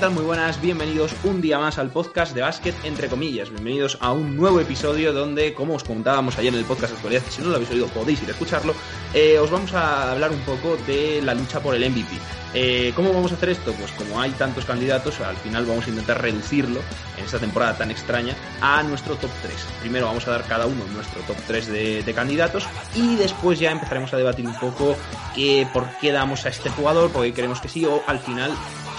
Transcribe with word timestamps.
¿Qué 0.00 0.06
tal? 0.06 0.14
Muy 0.14 0.24
buenas, 0.24 0.58
bienvenidos 0.62 1.14
un 1.24 1.42
día 1.42 1.58
más 1.58 1.76
al 1.76 1.90
podcast 1.90 2.34
de 2.34 2.40
básquet, 2.40 2.74
entre 2.84 3.08
comillas. 3.08 3.50
Bienvenidos 3.50 3.98
a 4.00 4.12
un 4.12 4.34
nuevo 4.34 4.58
episodio 4.58 5.12
donde, 5.12 5.52
como 5.52 5.74
os 5.74 5.84
contábamos 5.84 6.38
ayer 6.38 6.54
en 6.54 6.60
el 6.60 6.64
podcast 6.64 6.92
de 6.92 6.96
actualidad, 6.96 7.22
si 7.28 7.42
no 7.42 7.48
lo 7.48 7.56
habéis 7.56 7.70
oído 7.70 7.86
podéis 7.88 8.22
ir 8.22 8.28
a 8.28 8.32
escucharlo, 8.32 8.74
eh, 9.12 9.38
os 9.38 9.50
vamos 9.50 9.74
a 9.74 10.12
hablar 10.12 10.30
un 10.30 10.40
poco 10.40 10.78
de 10.86 11.20
la 11.22 11.34
lucha 11.34 11.60
por 11.60 11.74
el 11.74 11.84
MVP. 11.90 12.16
Eh, 12.54 12.92
¿Cómo 12.96 13.12
vamos 13.12 13.30
a 13.30 13.34
hacer 13.34 13.50
esto? 13.50 13.72
Pues 13.74 13.92
como 13.92 14.20
hay 14.20 14.30
tantos 14.30 14.64
candidatos, 14.64 15.20
al 15.20 15.36
final 15.36 15.66
vamos 15.66 15.86
a 15.86 15.90
intentar 15.90 16.20
reducirlo 16.20 16.80
en 17.18 17.24
esta 17.24 17.38
temporada 17.38 17.76
tan 17.76 17.90
extraña 17.90 18.34
a 18.62 18.82
nuestro 18.82 19.16
top 19.16 19.30
3. 19.42 19.54
Primero 19.82 20.06
vamos 20.06 20.26
a 20.26 20.30
dar 20.30 20.44
cada 20.44 20.66
uno 20.66 20.82
nuestro 20.94 21.20
top 21.22 21.36
3 21.46 21.66
de, 21.68 22.12
candidatos 22.14 22.66
y 22.96 23.16
después 23.16 23.60
ya 23.60 23.70
empezaremos 23.70 24.12
a 24.14 24.16
debatir 24.16 24.46
un 24.46 24.58
poco 24.58 24.96
que, 25.34 25.68
por 25.72 25.86
qué 26.00 26.10
damos 26.10 26.46
a 26.46 26.48
este 26.48 26.70
jugador, 26.70 27.10
porque 27.12 27.32
queremos 27.32 27.60
que 27.60 27.68
sí, 27.68 27.84
o 27.84 28.02
al 28.06 28.18
final 28.18 28.50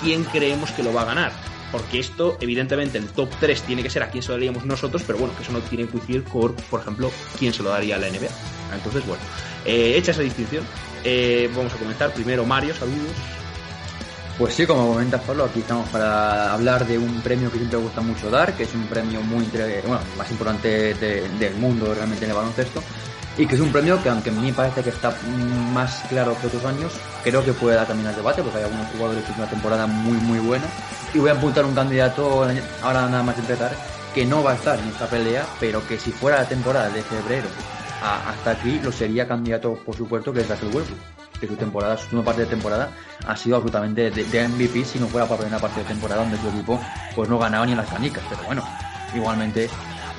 quién 0.02 0.24
creemos 0.26 0.72
que 0.72 0.84
lo 0.84 0.94
va 0.94 1.04
a 1.04 1.06
ganar. 1.06 1.32
Porque 1.72 2.00
esto, 2.00 2.38
evidentemente, 2.42 2.98
el 2.98 3.08
top 3.08 3.30
3 3.40 3.62
tiene 3.62 3.82
que 3.82 3.90
ser 3.90 4.04
a 4.04 4.10
quién 4.10 4.22
se 4.22 4.30
lo 4.30 4.36
daríamos 4.36 4.66
nosotros, 4.66 5.04
pero 5.08 5.20
bueno, 5.20 5.36
que 5.36 5.44
eso 5.44 5.54
no 5.54 5.60
tiene 5.60 5.86
que 5.86 5.92
coincidir 5.92 6.24
con, 6.24 6.54
por 6.70 6.82
ejemplo, 6.82 7.12
quién 7.40 7.54
se 7.54 7.64
lo 7.64 7.70
daría 7.70 7.96
a 7.96 8.00
la 8.00 8.10
NBA. 8.10 8.28
Entonces, 8.74 9.06
bueno, 9.06 9.24
eh, 9.66 9.96
hecha 9.96 10.12
esa 10.12 10.22
distinción, 10.22 10.66
eh, 11.04 11.50
vamos 11.56 11.74
a 11.74 11.78
comenzar 11.78 12.14
primero 12.14 12.46
Mario, 12.46 12.76
saludos. 12.76 13.16
Pues 14.38 14.56
sí, 14.56 14.66
como 14.66 14.94
comentas 14.94 15.22
Pablo, 15.22 15.46
aquí 15.46 15.60
estamos 15.60 15.88
para 15.90 16.52
hablar 16.52 16.88
de 16.88 16.98
un 16.98 17.22
premio 17.22 17.52
que 17.52 17.58
siempre 17.58 17.78
gusta 17.78 18.02
mucho 18.02 18.30
dar, 18.30 18.56
que 18.56 18.64
es 18.64 18.74
un 18.74 18.88
premio 18.88 19.22
muy 19.22 19.46
bueno, 19.46 20.00
más 20.18 20.32
importante 20.32 20.96
de, 20.96 21.30
del 21.38 21.56
mundo 21.56 21.94
realmente 21.94 22.26
en 22.26 22.32
el 22.32 22.38
baloncesto, 22.38 22.82
y 23.38 23.46
que 23.46 23.56
es 23.56 23.62
un 23.62 23.72
premio 23.72 24.02
que 24.02 24.10
aunque 24.10 24.30
a 24.30 24.34
mí 24.34 24.52
parece 24.52 24.84
que 24.84 24.90
está 24.90 25.16
más 25.74 26.04
claro 26.10 26.36
que 26.40 26.48
otros 26.48 26.66
años, 26.66 26.94
creo 27.24 27.44
que 27.44 27.54
puede 27.54 27.76
dar 27.76 27.88
también 27.88 28.08
al 28.10 28.16
debate, 28.16 28.42
porque 28.42 28.58
hay 28.60 28.66
algunos 28.66 28.88
jugadores 28.88 29.24
que 29.24 29.32
una 29.34 29.50
temporada 29.50 29.88
muy 29.88 30.18
muy 30.18 30.40
buena. 30.40 30.66
Y 31.14 31.20
voy 31.20 31.30
a 31.30 31.34
apuntar 31.34 31.66
un 31.66 31.76
candidato, 31.76 32.46
ahora 32.82 33.10
nada 33.10 33.24
más 33.24 33.38
empezar, 33.38 33.72
que 34.14 34.26
no 34.26 34.44
va 34.44 34.52
a 34.52 34.56
estar 34.56 34.80
en 34.80 34.88
esta 34.90 35.08
pelea, 35.08 35.46
pero 35.60 35.86
que 35.88 35.98
si 35.98 36.12
fuera 36.12 36.40
la 36.40 36.48
temporada 36.48 36.90
de 36.90 37.02
febrero 37.02 37.48
hasta 38.02 38.52
aquí, 38.52 38.80
lo 38.84 38.92
sería 38.92 39.28
candidato, 39.28 39.76
por 39.86 39.96
supuesto, 39.96 40.34
que 40.34 40.42
es 40.42 40.50
Russell 40.50 40.76
Westbrook 40.76 41.00
que 41.42 41.48
su 41.48 41.56
temporada, 41.56 41.98
su 41.98 42.04
última 42.04 42.24
parte 42.24 42.42
de 42.42 42.48
temporada 42.48 42.92
ha 43.26 43.36
sido 43.36 43.56
absolutamente 43.56 44.12
de, 44.12 44.48
MVP 44.48 44.86
si 44.86 45.00
no 45.00 45.08
fuera 45.08 45.26
para 45.26 45.40
primera 45.40 45.60
parte 45.60 45.80
de 45.80 45.88
temporada 45.88 46.22
donde 46.22 46.38
su 46.38 46.48
equipo 46.50 46.80
pues 47.16 47.28
no 47.28 47.40
ganaba 47.40 47.66
ni 47.66 47.72
en 47.72 47.80
las 47.80 47.90
canicas, 47.90 48.24
pero 48.30 48.44
bueno, 48.44 48.64
igualmente 49.16 49.68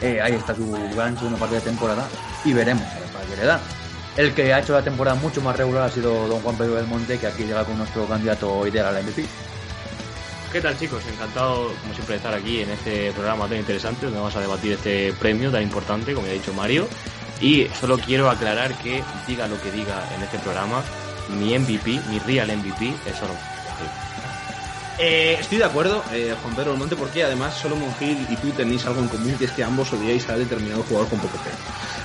eh, 0.00 0.20
ahí 0.20 0.34
está 0.34 0.53
su 0.53 0.69
gran 0.97 1.16
segunda 1.16 1.38
parte 1.38 1.54
de 1.54 1.60
temporada 1.60 2.04
y 2.44 2.53
veremos 2.53 2.84
a 2.84 2.98
ver 2.98 3.08
para 3.08 3.25
qué 3.26 3.36
le 3.36 3.44
da. 3.44 3.60
El 4.16 4.34
que 4.34 4.53
ha 4.53 4.60
hecho 4.60 4.75
la 4.75 4.82
temporada 4.82 5.19
mucho 5.19 5.41
más 5.41 5.56
regular 5.56 5.84
ha 5.84 5.91
sido 5.91 6.28
don 6.28 6.41
Juan 6.41 6.56
Pedro 6.56 6.75
del 6.75 6.86
Monte, 6.86 7.19
que 7.19 7.26
aquí 7.26 7.44
llega 7.44 7.64
con 7.64 7.78
nuestro 7.78 8.06
candidato 8.06 8.66
ideal 8.66 8.94
al 8.94 9.03
MVP. 9.03 9.25
¿Qué 10.53 10.60
tal 10.60 10.78
chicos? 10.78 11.03
Encantado 11.10 11.72
como 11.80 11.94
siempre 11.94 12.14
de 12.14 12.16
estar 12.16 12.34
aquí 12.34 12.60
en 12.60 12.70
este 12.70 13.10
programa 13.12 13.48
tan 13.48 13.56
interesante 13.56 14.04
donde 14.04 14.19
vamos 14.19 14.36
a 14.36 14.41
debatir 14.41 14.72
este 14.72 15.14
premio 15.14 15.50
tan 15.50 15.62
importante 15.62 16.12
como 16.12 16.26
ya 16.26 16.32
ha 16.32 16.36
dicho 16.36 16.53
Mario 16.53 16.86
y 17.41 17.69
solo 17.80 17.97
quiero 17.97 18.28
aclarar 18.28 18.74
que 18.74 19.03
diga 19.26 19.48
lo 19.48 19.60
que 19.62 19.72
diga 19.72 20.06
en 20.14 20.22
este 20.22 20.38
programa 20.41 20.82
mi 21.38 21.59
MVP, 21.59 22.00
mi 22.10 22.19
real 22.19 22.54
MVP 22.54 22.94
es 23.06 23.22
Oro 23.22 23.51
eh, 24.98 25.36
estoy 25.41 25.58
de 25.58 25.64
acuerdo, 25.64 26.03
eh, 26.12 26.34
Juan 26.42 26.54
Pedro 26.54 26.76
Monte, 26.76 26.97
porque 26.97 27.25
además 27.25 27.54
Solomon 27.54 27.91
Hill 28.00 28.26
y 28.28 28.36
tú 28.36 28.50
tenéis 28.50 28.84
algo 28.86 29.00
en 29.00 29.08
común, 29.08 29.34
que 29.38 29.47
es 29.47 29.53
que 29.53 29.64
ambos 29.64 29.92
odiáis 29.92 30.28
a 30.28 30.36
determinado 30.36 30.82
jugador 30.82 31.08
con 31.08 31.19
poco 31.19 31.38
pelo. 31.38 31.56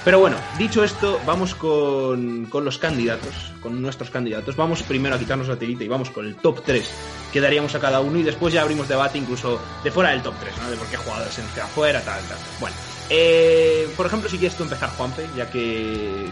Pero 0.03 0.19
bueno, 0.19 0.37
dicho 0.57 0.83
esto, 0.83 1.19
vamos 1.25 1.53
con, 1.53 2.45
con, 2.45 2.63
los 2.63 2.77
candidatos, 2.77 3.51
con 3.61 3.81
nuestros 3.81 4.09
candidatos. 4.09 4.55
Vamos 4.55 4.83
primero 4.83 5.15
a 5.15 5.19
quitarnos 5.19 5.47
la 5.47 5.57
tirita 5.57 5.83
y 5.83 5.87
vamos 5.87 6.09
con 6.11 6.25
el 6.25 6.35
top 6.35 6.63
3 6.63 6.89
que 7.33 7.41
daríamos 7.41 7.75
a 7.75 7.79
cada 7.79 7.99
uno 7.99 8.17
y 8.17 8.23
después 8.23 8.53
ya 8.53 8.61
abrimos 8.61 8.87
debate 8.87 9.17
incluso 9.17 9.59
de 9.83 9.91
fuera 9.91 10.11
del 10.11 10.21
top 10.21 10.35
3, 10.39 10.57
¿no? 10.61 10.69
De 10.69 10.77
por 10.77 10.87
qué 10.87 10.97
jugadores 10.97 11.33
se 11.33 11.41
nos 11.41 11.51
fuera, 11.71 12.01
tal, 12.01 12.23
tal. 12.23 12.37
Bueno, 12.59 12.75
eh, 13.09 13.89
por 13.97 14.05
ejemplo, 14.05 14.29
si 14.29 14.37
quieres 14.37 14.57
tú 14.57 14.63
empezar, 14.63 14.89
Juanpe, 14.91 15.27
ya 15.35 15.49
que 15.49 16.27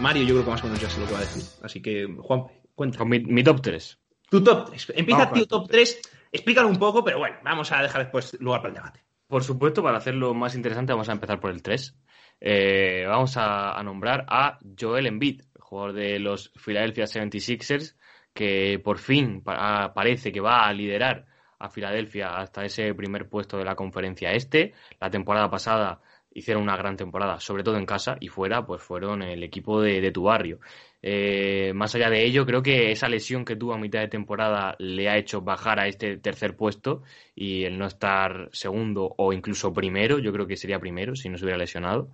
Mario 0.00 0.22
yo 0.24 0.34
creo 0.34 0.44
que 0.44 0.50
más 0.50 0.62
o 0.62 0.66
menos 0.66 0.80
ya 0.80 0.88
sé 0.88 1.00
lo 1.00 1.06
que 1.06 1.12
va 1.12 1.18
a 1.18 1.22
decir. 1.22 1.44
Así 1.62 1.82
que, 1.82 2.08
Juan, 2.20 2.44
cuenta. 2.74 2.98
Con 2.98 3.08
mi, 3.08 3.20
mi 3.20 3.44
top 3.44 3.60
3. 3.60 3.98
Tu 4.34 4.42
top 4.42 4.66
3. 4.70 4.94
Empieza 4.96 5.30
tu 5.30 5.46
top 5.46 5.68
3. 5.68 6.00
Explícalo 6.32 6.66
un 6.66 6.76
poco, 6.76 7.04
pero 7.04 7.18
bueno, 7.18 7.36
vamos 7.44 7.70
a 7.70 7.80
dejar 7.80 8.02
después 8.02 8.36
lugar 8.40 8.62
para 8.62 8.70
el 8.70 8.74
debate. 8.74 9.04
Por 9.28 9.44
supuesto, 9.44 9.80
para 9.80 9.98
hacerlo 9.98 10.34
más 10.34 10.56
interesante, 10.56 10.92
vamos 10.92 11.08
a 11.08 11.12
empezar 11.12 11.38
por 11.38 11.52
el 11.52 11.62
3. 11.62 11.96
Eh, 12.40 13.04
vamos 13.06 13.36
a, 13.36 13.78
a, 13.78 13.82
nombrar 13.84 14.26
a 14.28 14.58
Joel 14.76 15.06
Embiid, 15.06 15.42
jugador 15.60 15.92
de 15.92 16.18
los 16.18 16.50
Philadelphia 16.56 17.04
76ers, 17.04 17.94
que 18.32 18.80
por 18.82 18.98
fin 18.98 19.40
pa 19.40 19.94
parece 19.94 20.32
que 20.32 20.40
va 20.40 20.66
a 20.66 20.72
liderar 20.72 21.26
a 21.60 21.70
Filadelfia 21.70 22.36
hasta 22.36 22.64
ese 22.64 22.92
primer 22.92 23.28
puesto 23.28 23.56
de 23.56 23.64
la 23.64 23.76
conferencia 23.76 24.32
este. 24.32 24.74
La 24.98 25.10
temporada 25.10 25.48
pasada 25.48 26.00
hicieron 26.32 26.64
una 26.64 26.76
gran 26.76 26.96
temporada, 26.96 27.38
sobre 27.38 27.62
todo 27.62 27.76
en 27.76 27.86
casa 27.86 28.16
y 28.18 28.26
fuera, 28.26 28.66
pues 28.66 28.82
fueron 28.82 29.22
el 29.22 29.44
equipo 29.44 29.80
de, 29.80 30.00
de 30.00 30.10
tu 30.10 30.24
barrio. 30.24 30.58
Eh, 31.06 31.72
más 31.74 31.94
allá 31.94 32.08
de 32.08 32.24
ello, 32.24 32.46
creo 32.46 32.62
que 32.62 32.90
esa 32.90 33.10
lesión 33.10 33.44
que 33.44 33.56
tuvo 33.56 33.74
a 33.74 33.78
mitad 33.78 34.00
de 34.00 34.08
temporada 34.08 34.74
le 34.78 35.10
ha 35.10 35.18
hecho 35.18 35.42
bajar 35.42 35.78
a 35.78 35.86
este 35.86 36.16
tercer 36.16 36.56
puesto 36.56 37.02
y 37.34 37.64
el 37.64 37.76
no 37.76 37.86
estar 37.86 38.48
segundo 38.52 39.14
o 39.18 39.34
incluso 39.34 39.70
primero, 39.70 40.18
yo 40.18 40.32
creo 40.32 40.46
que 40.46 40.56
sería 40.56 40.78
primero 40.78 41.14
si 41.14 41.28
no 41.28 41.36
se 41.36 41.44
hubiera 41.44 41.58
lesionado. 41.58 42.08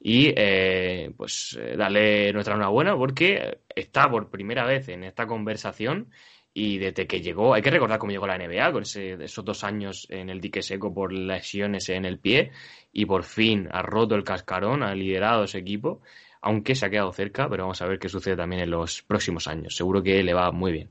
Y 0.00 0.32
eh, 0.36 1.10
pues 1.16 1.58
darle 1.76 2.32
nuestra 2.32 2.54
enhorabuena 2.54 2.96
porque 2.96 3.58
está 3.74 4.08
por 4.08 4.30
primera 4.30 4.64
vez 4.64 4.88
en 4.88 5.02
esta 5.02 5.26
conversación 5.26 6.08
y 6.54 6.78
desde 6.78 7.08
que 7.08 7.20
llegó, 7.20 7.54
hay 7.54 7.62
que 7.62 7.70
recordar 7.70 7.98
cómo 7.98 8.12
llegó 8.12 8.28
la 8.28 8.38
NBA, 8.38 8.72
con 8.72 8.82
ese, 8.82 9.14
esos 9.14 9.44
dos 9.44 9.64
años 9.64 10.06
en 10.10 10.30
el 10.30 10.40
dique 10.40 10.62
seco 10.62 10.94
por 10.94 11.12
lesiones 11.12 11.88
en 11.88 12.04
el 12.04 12.18
pie, 12.18 12.52
y 12.92 13.04
por 13.04 13.24
fin 13.24 13.68
ha 13.70 13.82
roto 13.82 14.14
el 14.14 14.24
cascarón, 14.24 14.82
ha 14.82 14.94
liderado 14.94 15.44
ese 15.44 15.58
equipo, 15.58 16.02
aunque 16.40 16.74
se 16.74 16.86
ha 16.86 16.90
quedado 16.90 17.12
cerca, 17.12 17.48
pero 17.48 17.64
vamos 17.64 17.80
a 17.82 17.86
ver 17.86 17.98
qué 17.98 18.08
sucede 18.08 18.36
también 18.36 18.62
en 18.62 18.70
los 18.70 19.02
próximos 19.02 19.48
años. 19.48 19.76
Seguro 19.76 20.02
que 20.02 20.22
le 20.22 20.34
va 20.34 20.52
muy 20.52 20.72
bien. 20.72 20.90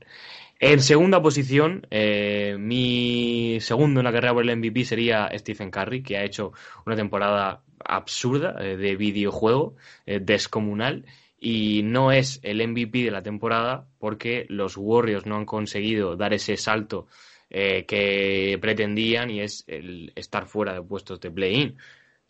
En 0.60 0.80
segunda 0.80 1.22
posición, 1.22 1.86
eh, 1.88 2.56
mi 2.58 3.58
segundo 3.60 4.00
en 4.00 4.04
la 4.04 4.12
carrera 4.12 4.34
por 4.34 4.42
el 4.42 4.56
MVP 4.56 4.84
sería 4.84 5.30
Stephen 5.38 5.70
Curry, 5.70 6.02
que 6.02 6.16
ha 6.16 6.24
hecho 6.24 6.52
una 6.84 6.96
temporada 6.96 7.62
absurda 7.84 8.56
eh, 8.58 8.76
de 8.76 8.96
videojuego, 8.96 9.76
eh, 10.04 10.18
descomunal, 10.20 11.06
y 11.38 11.82
no 11.84 12.10
es 12.10 12.40
el 12.42 12.66
MVP 12.66 13.04
de 13.04 13.12
la 13.12 13.22
temporada 13.22 13.86
porque 14.00 14.46
los 14.48 14.76
Warriors 14.76 15.26
no 15.26 15.36
han 15.36 15.46
conseguido 15.46 16.16
dar 16.16 16.34
ese 16.34 16.56
salto 16.56 17.06
que 17.48 18.58
pretendían 18.60 19.30
y 19.30 19.40
es 19.40 19.64
el 19.68 20.12
estar 20.16 20.46
fuera 20.46 20.74
de 20.74 20.82
puestos 20.82 21.18
de 21.20 21.30
play-in. 21.30 21.78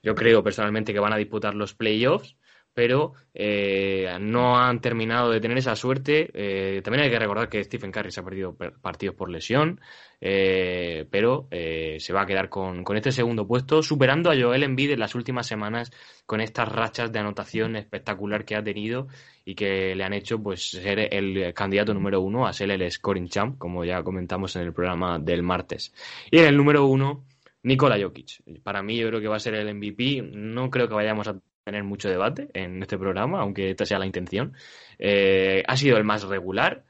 Yo 0.02 0.14
creo 0.14 0.44
personalmente 0.44 0.92
que 0.92 1.00
van 1.00 1.12
a 1.12 1.16
disputar 1.16 1.54
los 1.54 1.74
playoffs, 1.74 2.36
pero 2.78 3.14
eh, 3.34 4.18
no 4.20 4.56
han 4.56 4.80
terminado 4.80 5.32
de 5.32 5.40
tener 5.40 5.58
esa 5.58 5.74
suerte. 5.74 6.30
Eh, 6.32 6.80
también 6.80 7.02
hay 7.02 7.10
que 7.10 7.18
recordar 7.18 7.48
que 7.48 7.64
Stephen 7.64 7.90
Curry 7.90 8.12
se 8.12 8.20
ha 8.20 8.24
perdido 8.24 8.54
partidos 8.54 9.16
por 9.16 9.30
lesión, 9.30 9.80
eh, 10.20 11.04
pero 11.10 11.48
eh, 11.50 11.96
se 11.98 12.12
va 12.12 12.22
a 12.22 12.26
quedar 12.26 12.48
con, 12.48 12.84
con, 12.84 12.96
este 12.96 13.10
segundo 13.10 13.48
puesto, 13.48 13.82
superando 13.82 14.30
a 14.30 14.40
Joel 14.40 14.62
Embiid 14.62 14.92
en 14.92 15.00
las 15.00 15.16
últimas 15.16 15.48
semanas 15.48 15.90
con 16.24 16.40
estas 16.40 16.68
rachas 16.68 17.10
de 17.10 17.18
anotación 17.18 17.74
espectacular 17.74 18.44
que 18.44 18.54
ha 18.54 18.62
tenido 18.62 19.08
y 19.44 19.56
que 19.56 19.96
le 19.96 20.04
han 20.04 20.12
hecho 20.12 20.40
pues 20.40 20.70
ser 20.70 21.12
el 21.12 21.52
candidato 21.54 21.92
número 21.92 22.20
uno 22.20 22.46
a 22.46 22.52
ser 22.52 22.70
el 22.70 22.88
scoring 22.88 23.26
champ, 23.26 23.58
como 23.58 23.84
ya 23.84 24.04
comentamos 24.04 24.54
en 24.54 24.62
el 24.62 24.72
programa 24.72 25.18
del 25.18 25.42
martes. 25.42 25.92
Y 26.30 26.38
en 26.38 26.44
el 26.44 26.56
número 26.56 26.86
uno, 26.86 27.24
Nikola 27.64 27.98
Jokic. 28.00 28.62
Para 28.62 28.84
mí 28.84 28.96
yo 28.96 29.08
creo 29.08 29.20
que 29.20 29.26
va 29.26 29.36
a 29.36 29.40
ser 29.40 29.54
el 29.54 29.74
MVP. 29.74 30.22
No 30.22 30.70
creo 30.70 30.88
que 30.88 30.94
vayamos 30.94 31.26
a 31.26 31.40
tener 31.68 31.84
mucho 31.84 32.08
debate 32.08 32.48
en 32.54 32.82
este 32.82 32.96
programa, 32.96 33.40
aunque 33.40 33.70
esta 33.70 33.84
sea 33.84 33.98
la 33.98 34.06
intención. 34.06 34.54
Eh, 34.98 35.62
ha 35.66 35.76
sido 35.76 35.98
el 35.98 36.04
más 36.04 36.24
regular. 36.24 36.84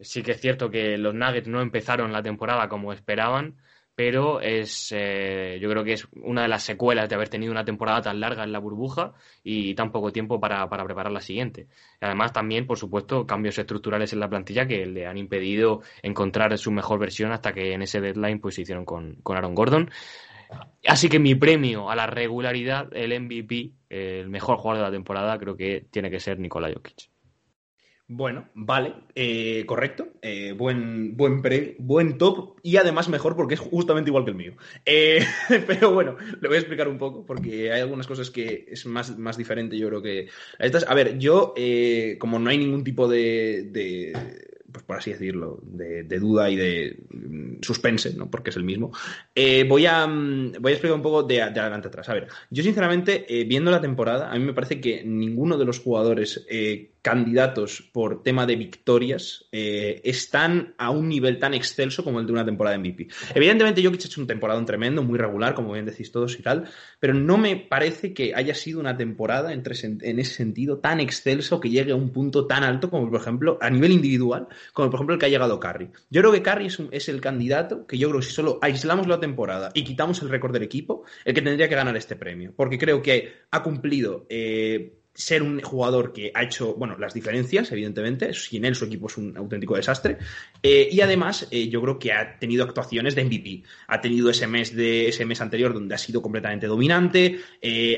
Sí 0.00 0.22
que 0.22 0.32
es 0.32 0.40
cierto 0.40 0.70
que 0.70 0.98
los 0.98 1.14
Nuggets 1.14 1.48
no 1.48 1.60
empezaron 1.62 2.12
la 2.12 2.22
temporada 2.22 2.68
como 2.68 2.92
esperaban, 2.92 3.56
pero 3.94 4.40
es 4.40 4.92
eh, 4.94 5.58
yo 5.60 5.68
creo 5.68 5.82
que 5.82 5.94
es 5.94 6.06
una 6.22 6.42
de 6.42 6.48
las 6.48 6.62
secuelas 6.62 7.08
de 7.08 7.16
haber 7.16 7.30
tenido 7.30 7.50
una 7.50 7.64
temporada 7.64 8.02
tan 8.02 8.20
larga 8.20 8.44
en 8.44 8.52
la 8.52 8.60
burbuja 8.60 9.14
y 9.42 9.74
tan 9.74 9.90
poco 9.90 10.12
tiempo 10.12 10.38
para, 10.38 10.68
preparar 10.68 11.10
la 11.10 11.20
siguiente. 11.20 11.66
Además, 12.00 12.32
también, 12.32 12.64
por 12.64 12.78
supuesto, 12.78 13.26
cambios 13.26 13.58
estructurales 13.58 14.12
en 14.12 14.20
la 14.20 14.28
plantilla 14.28 14.68
que 14.68 14.86
le 14.86 15.06
han 15.06 15.16
impedido 15.16 15.80
encontrar 16.02 16.56
su 16.58 16.70
mejor 16.70 17.00
versión 17.00 17.32
hasta 17.32 17.52
que 17.52 17.72
en 17.72 17.82
ese 17.82 18.00
deadline 18.00 18.40
pues 18.40 18.54
se 18.54 18.62
hicieron 18.62 18.84
con, 18.84 19.16
con 19.22 19.36
Aaron 19.36 19.54
Gordon. 19.54 19.90
Así 20.86 21.08
que 21.08 21.18
mi 21.18 21.34
premio 21.34 21.90
a 21.90 21.96
la 21.96 22.06
regularidad, 22.06 22.88
el 22.94 23.18
MVP, 23.20 23.72
el 23.90 24.28
mejor 24.28 24.58
jugador 24.58 24.84
de 24.84 24.90
la 24.90 24.96
temporada, 24.96 25.38
creo 25.38 25.56
que 25.56 25.86
tiene 25.90 26.10
que 26.10 26.20
ser 26.20 26.38
Nikola 26.38 26.72
Jokic. 26.72 27.10
Bueno, 28.10 28.48
vale, 28.54 28.94
eh, 29.14 29.64
correcto, 29.66 30.08
eh, 30.22 30.52
buen, 30.52 31.14
buen, 31.14 31.42
buen 31.78 32.16
top 32.16 32.58
y 32.62 32.78
además 32.78 33.10
mejor 33.10 33.36
porque 33.36 33.52
es 33.52 33.60
justamente 33.60 34.08
igual 34.08 34.24
que 34.24 34.30
el 34.30 34.36
mío. 34.36 34.54
Eh, 34.86 35.22
pero 35.66 35.92
bueno, 35.92 36.16
le 36.40 36.48
voy 36.48 36.56
a 36.56 36.60
explicar 36.60 36.88
un 36.88 36.96
poco 36.96 37.26
porque 37.26 37.70
hay 37.70 37.82
algunas 37.82 38.06
cosas 38.06 38.30
que 38.30 38.64
es 38.66 38.86
más, 38.86 39.18
más 39.18 39.36
diferente, 39.36 39.76
yo 39.76 39.88
creo 39.88 40.00
que... 40.00 40.28
Estas, 40.58 40.88
a 40.88 40.94
ver, 40.94 41.18
yo, 41.18 41.52
como 42.18 42.38
no 42.38 42.48
hay 42.48 42.56
ningún 42.56 42.82
tipo 42.82 43.08
de 43.08 43.70
pues 44.70 44.84
por 44.84 44.96
así 44.96 45.12
decirlo, 45.12 45.60
de, 45.62 46.04
duda 46.18 46.50
y 46.50 46.56
de 46.56 46.96
mm, 47.10 47.62
suspense, 47.62 48.14
¿no? 48.14 48.30
porque 48.30 48.50
es 48.50 48.56
el 48.56 48.64
mismo, 48.64 48.92
eh, 49.34 49.64
voy, 49.64 49.86
a, 49.86 50.06
mm, 50.06 50.52
voy 50.60 50.72
a 50.72 50.74
explicar 50.74 50.96
un 50.96 51.02
poco 51.02 51.22
de, 51.22 51.42
adelante 51.42 51.88
atrás. 51.88 52.08
A 52.08 52.14
ver, 52.14 52.28
yo 52.50 52.62
sinceramente, 52.62 53.24
eh, 53.28 53.44
viendo 53.44 53.70
la 53.70 53.80
temporada, 53.80 54.30
a 54.30 54.38
mí 54.38 54.44
me 54.44 54.52
parece 54.52 54.80
que 54.80 55.02
ninguno 55.04 55.56
de 55.56 55.64
los 55.64 55.78
jugadores 55.80 56.44
eh, 56.50 56.90
candidatos 57.08 57.88
por 57.90 58.22
tema 58.22 58.44
de 58.44 58.56
victorias 58.56 59.46
están 59.50 60.74
a 60.76 60.90
un 60.90 61.08
nivel 61.08 61.38
tan 61.38 61.54
excelso 61.54 62.04
como 62.04 62.20
el 62.20 62.26
de 62.26 62.32
una 62.32 62.44
temporada 62.44 62.76
de 62.76 62.86
MVP. 62.86 63.08
Evidentemente, 63.34 63.82
Jokic 63.82 64.02
ha 64.02 64.06
hecho 64.06 64.20
un 64.20 64.26
temporada 64.26 64.62
tremendo, 64.66 65.02
muy 65.02 65.18
regular, 65.18 65.54
como 65.54 65.72
bien 65.72 65.86
decís 65.86 66.12
todos 66.12 66.38
y 66.38 66.42
tal, 66.42 66.68
pero 67.00 67.14
no 67.14 67.38
me 67.38 67.56
parece 67.56 68.12
que 68.12 68.34
haya 68.34 68.54
sido 68.54 68.78
una 68.78 68.96
temporada 68.96 69.52
en 69.54 69.62
ese 70.18 70.34
sentido 70.34 70.78
tan 70.78 71.00
excelso 71.00 71.60
que 71.60 71.70
llegue 71.70 71.92
a 71.92 71.96
un 71.96 72.10
punto 72.10 72.46
tan 72.46 72.62
alto 72.62 72.90
como, 72.90 73.10
por 73.10 73.20
ejemplo, 73.20 73.58
a 73.60 73.70
nivel 73.70 73.92
individual, 73.92 74.48
como 74.72 74.90
por 74.90 74.98
ejemplo 74.98 75.14
el 75.14 75.20
que 75.20 75.26
ha 75.26 75.30
llegado 75.30 75.58
Curry. 75.58 75.90
Yo 76.10 76.20
creo 76.20 76.32
que 76.32 76.42
Curry 76.42 76.68
es, 76.90 77.08
el 77.08 77.20
candidato 77.20 77.86
que 77.86 77.96
yo 77.96 78.08
creo 78.08 78.20
que 78.20 78.26
si 78.26 78.32
solo 78.32 78.58
aislamos 78.60 79.06
la 79.06 79.18
temporada 79.18 79.70
y 79.72 79.84
quitamos 79.84 80.20
el 80.22 80.28
récord 80.28 80.52
del 80.52 80.62
equipo, 80.62 81.04
el 81.24 81.34
que 81.34 81.42
tendría 81.42 81.68
que 81.68 81.74
ganar 81.74 81.96
este 81.96 82.16
premio. 82.16 82.52
Porque 82.54 82.78
creo 82.78 83.00
que 83.00 83.32
ha 83.50 83.62
cumplido 83.62 84.26
eh, 84.28 84.97
ser 85.18 85.42
un 85.42 85.60
jugador 85.60 86.12
que 86.12 86.30
ha 86.34 86.44
hecho, 86.44 86.74
bueno, 86.74 86.96
las 86.96 87.12
diferencias, 87.12 87.70
evidentemente, 87.72 88.32
sin 88.32 88.64
él 88.64 88.74
su 88.74 88.84
equipo 88.86 89.08
es 89.08 89.18
un 89.18 89.36
auténtico 89.36 89.76
desastre, 89.76 90.18
eh, 90.62 90.88
y 90.90 91.00
además 91.00 91.48
eh, 91.50 91.68
yo 91.68 91.82
creo 91.82 91.98
que 91.98 92.12
ha 92.12 92.38
tenido 92.38 92.64
actuaciones 92.64 93.14
de 93.14 93.24
MVP, 93.24 93.64
ha 93.88 94.00
tenido 94.00 94.30
ese 94.30 94.46
mes, 94.46 94.74
de, 94.74 95.08
ese 95.08 95.24
mes 95.24 95.40
anterior 95.40 95.74
donde 95.74 95.94
ha 95.94 95.98
sido 95.98 96.22
completamente 96.22 96.66
dominante, 96.66 97.40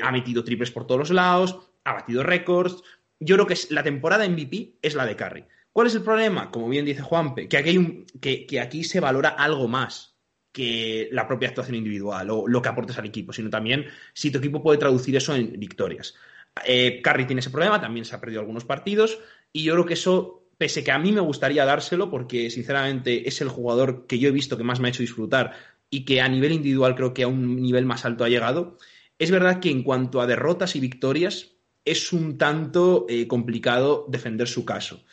ha 0.03 0.11
metido 0.11 0.43
triples 0.43 0.71
por 0.71 0.87
todos 0.87 1.01
los 1.01 1.11
lados, 1.11 1.59
ha 1.85 1.93
batido 1.93 2.23
récords, 2.23 2.83
yo 3.21 3.37
creo 3.37 3.47
que 3.47 3.57
la 3.69 3.83
temporada 3.83 4.29
MVP 4.29 4.79
es 4.81 4.95
la 4.95 5.05
de 5.05 5.15
Curry. 5.15 5.45
¿Cuál 5.73 5.87
es 5.87 5.95
el 5.95 6.03
problema? 6.03 6.51
Como 6.51 6.69
bien 6.69 6.85
dice 6.85 7.03
Juanpe, 7.03 7.49
que 7.49 7.59
aquí, 7.59 8.05
que, 8.21 8.61
aquí 8.61 8.83
se 8.83 8.99
valora 8.99 9.29
algo 9.29 9.69
más 9.69 10.17
que 10.53 11.09
la 11.13 11.29
propia 11.29 11.49
actuación 11.49 11.77
individual 11.77 12.29
o 12.31 12.49
lo 12.49 12.61
que 12.61 12.69
aportes 12.69 12.99
al 12.99 13.07
equipo, 13.07 13.33
sino 13.33 13.51
también 13.51 13.87
si 14.13 14.33
tu 14.33 14.39
equipo 14.39 14.63
puede 14.63 14.79
traducir 14.79 15.15
eso 15.17 15.35
en 15.35 15.53
victorias. 15.61 16.17
Eh, 16.67 17.02
tiene 17.02 17.41
ese 17.41 17.50
problema, 17.50 17.81
también 17.81 18.05
se 18.05 18.14
ha 18.14 18.20
perdido 18.20 18.41
algunos 18.41 18.64
partidos 18.64 19.19
y 19.52 19.62
yo 19.64 19.75
creo 19.75 19.87
que 19.87 19.94
eso, 19.94 20.44
pese 20.58 20.85
que 20.85 20.93
a 20.93 20.99
mí 20.99 21.12
me 21.12 21.20
gustaría 21.20 21.64
dárselo, 21.64 22.11
porque 22.11 22.50
sinceramente 22.50 23.29
es 23.29 23.41
el 23.41 23.49
jugador 23.49 24.06
que 24.06 24.19
yo 24.19 24.29
he 24.29 24.32
visto 24.32 24.56
que 24.56 24.64
más 24.64 24.81
me 24.81 24.88
ha 24.88 24.91
hecho 24.91 25.02
disfrutar 25.02 25.55
y 25.91 26.05
que 26.05 26.20
a 26.20 26.29
nivel 26.29 26.52
individual 26.52 26.94
creo 26.94 27.14
que 27.14 27.25
a 27.25 27.29
un 27.29 27.61
nivel 27.61 27.87
más 27.87 28.05
alto 28.05 28.25
ha 28.25 28.29
llegado, 28.29 28.76
es 29.19 29.31
verdad 29.31 29.61
que 29.61 29.70
en 29.70 29.82
cuanto 29.82 30.20
a 30.20 30.26
derrotas 30.26 30.76
y 30.76 30.81
victorias 30.81 31.52
es 31.85 32.12
un 32.12 32.38
tanto 32.38 33.06
eh, 33.08 33.26
complicado 33.26 34.06
defender 34.08 34.49
su 34.49 34.64
caso. 34.64 35.05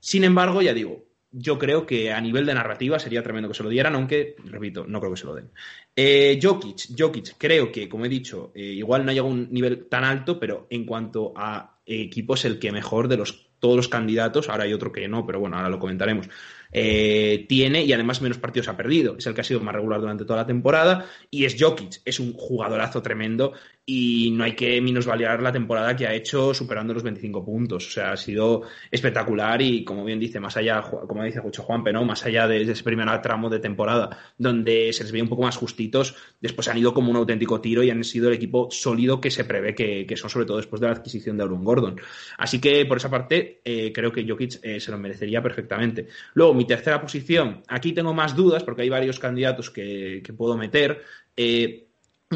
Sin 0.00 0.24
embargo, 0.24 0.62
ya 0.62 0.74
digo, 0.74 1.05
yo 1.30 1.58
creo 1.58 1.86
que 1.86 2.12
a 2.12 2.20
nivel 2.20 2.46
de 2.46 2.54
narrativa 2.54 2.98
sería 2.98 3.22
tremendo 3.22 3.48
que 3.48 3.54
se 3.54 3.62
lo 3.62 3.68
dieran, 3.68 3.94
aunque, 3.94 4.36
repito, 4.44 4.86
no 4.86 5.00
creo 5.00 5.12
que 5.12 5.20
se 5.20 5.26
lo 5.26 5.34
den. 5.34 5.50
Eh, 5.94 6.38
Jokic, 6.42 6.98
Jokic, 6.98 7.34
creo 7.36 7.70
que, 7.70 7.88
como 7.88 8.06
he 8.06 8.08
dicho, 8.08 8.52
eh, 8.54 8.62
igual 8.62 9.04
no 9.04 9.10
ha 9.10 9.14
llegado 9.14 9.30
a 9.30 9.34
un 9.34 9.48
nivel 9.50 9.86
tan 9.86 10.04
alto, 10.04 10.38
pero 10.38 10.66
en 10.70 10.84
cuanto 10.84 11.32
a 11.36 11.80
equipos, 11.84 12.44
el 12.44 12.58
que 12.58 12.72
mejor 12.72 13.08
de 13.08 13.16
los, 13.16 13.50
todos 13.58 13.76
los 13.76 13.88
candidatos, 13.88 14.48
ahora 14.48 14.64
hay 14.64 14.72
otro 14.72 14.92
que 14.92 15.08
no, 15.08 15.26
pero 15.26 15.40
bueno, 15.40 15.56
ahora 15.56 15.68
lo 15.68 15.78
comentaremos, 15.78 16.28
eh, 16.72 17.46
tiene 17.48 17.84
y 17.84 17.92
además 17.92 18.20
menos 18.20 18.38
partidos 18.38 18.68
ha 18.68 18.76
perdido. 18.76 19.16
Es 19.18 19.26
el 19.26 19.34
que 19.34 19.40
ha 19.40 19.44
sido 19.44 19.60
más 19.60 19.74
regular 19.74 20.00
durante 20.00 20.24
toda 20.24 20.40
la 20.40 20.46
temporada 20.46 21.06
y 21.30 21.44
es 21.44 21.56
Jokic, 21.58 22.00
es 22.04 22.20
un 22.20 22.32
jugadorazo 22.32 23.02
tremendo 23.02 23.52
y 23.88 24.32
no 24.32 24.42
hay 24.42 24.56
que 24.56 24.80
minusvaliar 24.80 25.40
la 25.40 25.52
temporada 25.52 25.94
que 25.94 26.08
ha 26.08 26.12
hecho 26.12 26.52
superando 26.52 26.92
los 26.92 27.04
25 27.04 27.44
puntos. 27.44 27.86
O 27.86 27.90
sea, 27.90 28.12
ha 28.12 28.16
sido 28.16 28.62
espectacular 28.90 29.62
y 29.62 29.84
como 29.84 30.04
bien 30.04 30.18
dice, 30.18 30.40
más 30.40 30.56
allá, 30.56 30.82
como 30.82 31.22
dice 31.22 31.38
Juan 31.38 31.52
Juanpe, 31.52 31.92
¿no? 31.92 32.04
Más 32.04 32.26
allá 32.26 32.48
de 32.48 32.62
ese 32.62 32.82
primer 32.82 33.06
tramo 33.22 33.48
de 33.48 33.60
temporada 33.60 34.34
donde 34.36 34.92
se 34.92 35.04
les 35.04 35.12
veía 35.12 35.22
un 35.22 35.28
poco 35.28 35.42
más 35.42 35.56
justitos, 35.56 36.16
después 36.40 36.66
han 36.66 36.78
ido 36.78 36.92
como 36.92 37.12
un 37.12 37.16
auténtico 37.16 37.60
tiro 37.60 37.84
y 37.84 37.90
han 37.90 38.02
sido 38.02 38.28
el 38.28 38.34
equipo 38.34 38.68
sólido 38.72 39.20
que 39.20 39.30
se 39.30 39.44
prevé 39.44 39.76
que, 39.76 40.16
son, 40.16 40.30
sobre 40.30 40.46
todo 40.46 40.56
después 40.56 40.80
de 40.80 40.88
la 40.88 40.94
adquisición 40.94 41.36
de 41.36 41.44
Aaron 41.44 41.62
Gordon. 41.62 42.00
Así 42.38 42.60
que 42.60 42.86
por 42.86 42.96
esa 42.96 43.08
parte, 43.08 43.60
eh, 43.64 43.92
creo 43.92 44.10
que 44.10 44.26
Jokic 44.28 44.58
eh, 44.64 44.80
se 44.80 44.90
lo 44.90 44.98
merecería 44.98 45.40
perfectamente. 45.40 46.08
Luego, 46.34 46.54
mi 46.54 46.64
tercera 46.64 47.00
posición, 47.00 47.62
aquí 47.68 47.92
tengo 47.92 48.12
más 48.12 48.34
dudas 48.34 48.64
porque 48.64 48.82
hay 48.82 48.88
varios 48.88 49.20
candidatos 49.20 49.70
que, 49.70 50.22
puedo 50.36 50.56
meter. 50.56 51.02
Eh, 51.36 51.85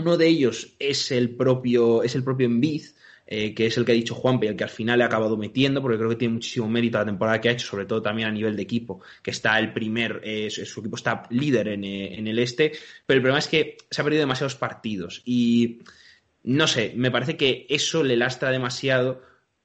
uno 0.01 0.17
de 0.17 0.27
ellos 0.27 0.75
es 0.79 1.11
el 1.13 1.31
propio, 1.37 2.03
es 2.03 2.15
el 2.15 2.25
propio 2.25 2.47
Embiid, 2.47 2.83
eh, 3.33 3.55
que 3.55 3.67
es 3.67 3.77
el 3.77 3.85
que 3.85 3.93
ha 3.93 3.95
dicho 3.95 4.17
Juanpe 4.17 4.47
y 4.47 4.49
el 4.49 4.57
que 4.57 4.65
al 4.65 4.71
final 4.71 4.99
le 4.99 5.05
ha 5.05 5.07
acabado 5.07 5.37
metiendo, 5.37 5.81
porque 5.81 5.97
creo 5.97 6.11
que 6.11 6.17
tiene 6.17 6.35
muchísimo 6.35 6.69
mérito 6.69 6.99
la 6.99 7.05
temporada 7.05 7.41
que 7.41 7.49
ha 7.49 7.53
hecho, 7.53 7.65
sobre 7.65 7.87
todo 7.87 8.03
también 8.03 8.27
a 8.27 8.33
nivel 8.33 8.57
de 8.57 8.63
equipo, 8.63 9.03
que 9.23 9.31
está 9.31 9.57
el 9.61 9.73
primer, 9.73 10.21
eh, 10.25 10.51
su 10.51 10.81
equipo 10.81 10.97
está 10.97 11.23
líder 11.31 11.69
en, 11.69 11.85
eh, 11.85 12.19
en, 12.19 12.27
el 12.27 12.41
este, 12.41 12.73
pero 13.07 13.19
el 13.19 13.23
problema 13.23 13.39
es 13.39 13.47
que 13.47 13.77
se 13.89 14.01
ha 14.01 14.05
perdido 14.05 14.23
demasiados 14.23 14.57
partidos 14.57 15.23
y 15.25 15.79
no 16.43 16.67
sé, 16.67 16.93
me 16.97 17.13
parece 17.13 17.37
que 17.37 17.67
eso 17.69 18.03
le 18.03 18.17
lastra 18.17 18.51
demasiado 18.51 19.23